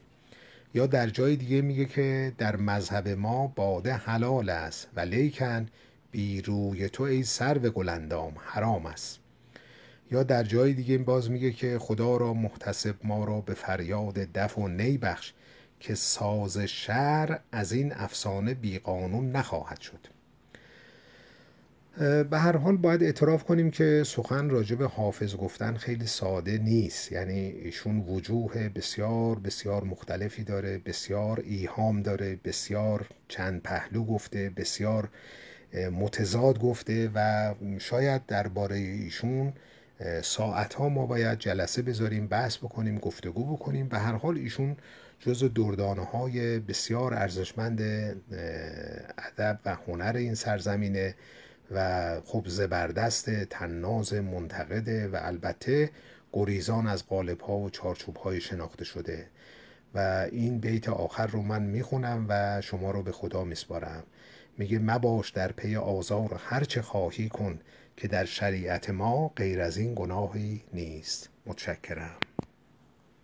یا 0.75 0.87
در 0.87 1.09
جای 1.09 1.37
دیگه 1.37 1.63
میگه 1.63 1.85
که 1.85 2.33
در 2.39 2.57
مذهب 2.57 3.09
ما 3.09 3.47
باده 3.47 3.93
حلال 3.93 4.51
است 4.51 4.89
و 4.97 5.01
لیکن 5.01 5.67
بی 6.11 6.43
روی 6.43 6.89
تو 6.89 7.03
ای 7.03 7.23
سرو 7.23 7.71
گلندام 7.71 8.35
حرام 8.39 8.87
است. 8.87 9.21
یا 10.11 10.23
در 10.23 10.45
جای 10.45 10.73
دیگه 10.73 10.99
باز 10.99 11.31
میگه 11.31 11.53
که 11.53 11.79
خدا 11.79 12.17
را 12.17 12.35
محتسب 12.35 12.95
ما 13.05 13.25
را 13.25 13.41
به 13.41 13.55
فریاد 13.55 14.15
دف 14.15 14.59
و 14.59 14.69
نی 14.69 14.99
بخش 14.99 15.33
که 15.81 15.95
ساز 15.95 16.59
شر 16.59 17.41
از 17.53 17.73
این 17.73 17.93
افسانه 17.93 18.55
بیقانون 18.55 19.31
نخواهد 19.31 19.81
شد. 19.81 20.07
به 21.99 22.39
هر 22.39 22.57
حال 22.57 22.77
باید 22.77 23.03
اعتراف 23.03 23.45
کنیم 23.45 23.71
که 23.71 24.03
سخن 24.07 24.51
راجب 24.51 24.83
حافظ 24.83 25.37
گفتن 25.37 25.75
خیلی 25.75 26.07
ساده 26.07 26.59
نیست. 26.59 27.13
یعنی 27.13 27.41
ایشون 27.41 28.01
وجوه 28.01 28.69
بسیار 28.69 29.39
بسیار 29.39 29.85
مختلفی 29.85 30.45
داره 30.45 30.79
بسیار 30.79 31.41
ایهام 31.41 32.03
داره 32.03 32.39
بسیار 32.45 33.07
چند 33.29 33.63
پهلو 33.63 34.05
گفته 34.05 34.51
بسیار 34.57 35.09
متضاد 35.93 36.59
گفته 36.59 37.11
و 37.15 37.55
شاید 37.79 38.27
درباره 38.27 38.77
ایشون 38.77 39.53
ساعت 40.23 40.75
ها 40.75 40.89
ما 40.89 41.07
باید 41.07 41.39
جلسه 41.39 41.83
بذاریم 41.83 42.27
بحث 42.27 42.57
بکنیم 42.57 42.99
گفتگو 42.99 43.57
بکنیم. 43.57 43.89
به 43.89 43.99
هر 43.99 44.13
حال 44.15 44.37
ایشون 44.37 44.77
جز 45.21 45.45
دردانه 45.55 46.05
های 46.05 46.59
بسیار 46.59 47.15
ارزشمند 47.15 47.81
ادب 49.19 49.59
و 49.65 49.77
هنر 49.87 50.13
این 50.17 50.35
سرزمینه. 50.35 51.15
و 51.75 52.21
خب 52.25 52.45
زبردست 52.47 53.45
تناز 53.45 54.15
منتقده 54.15 55.09
و 55.09 55.19
البته 55.23 55.91
گریزان 56.33 56.87
از 56.87 57.07
قالب 57.07 57.41
ها 57.41 57.59
و 57.59 57.71
چارچوب 57.71 58.17
های 58.17 58.41
شناخته 58.41 58.85
شده. 58.85 59.27
و 59.95 60.29
این 60.33 60.59
بیت 60.59 60.89
آخر 60.89 61.27
رو 61.27 61.43
من 61.43 61.63
می‌خونم 61.63 62.27
و 62.29 62.61
شما 62.61 62.91
رو 62.91 63.03
به 63.03 63.13
خدا 63.13 63.45
میسپارم. 63.45 64.03
میگه 64.59 64.79
مباش 64.79 65.31
در 65.31 65.53
پی 65.53 65.77
آزار 65.77 66.41
هر 66.45 66.65
چه 66.65 66.83
خواهی 66.83 67.29
کن 67.29 67.61
که 67.97 68.09
در 68.09 68.25
شریعت 68.25 68.91
ما 68.91 69.29
غیر 69.29 69.61
از 69.61 69.77
این 69.77 69.95
گناهی 69.95 70.65
نیست. 70.73 71.29
متشکرم. 71.47 72.17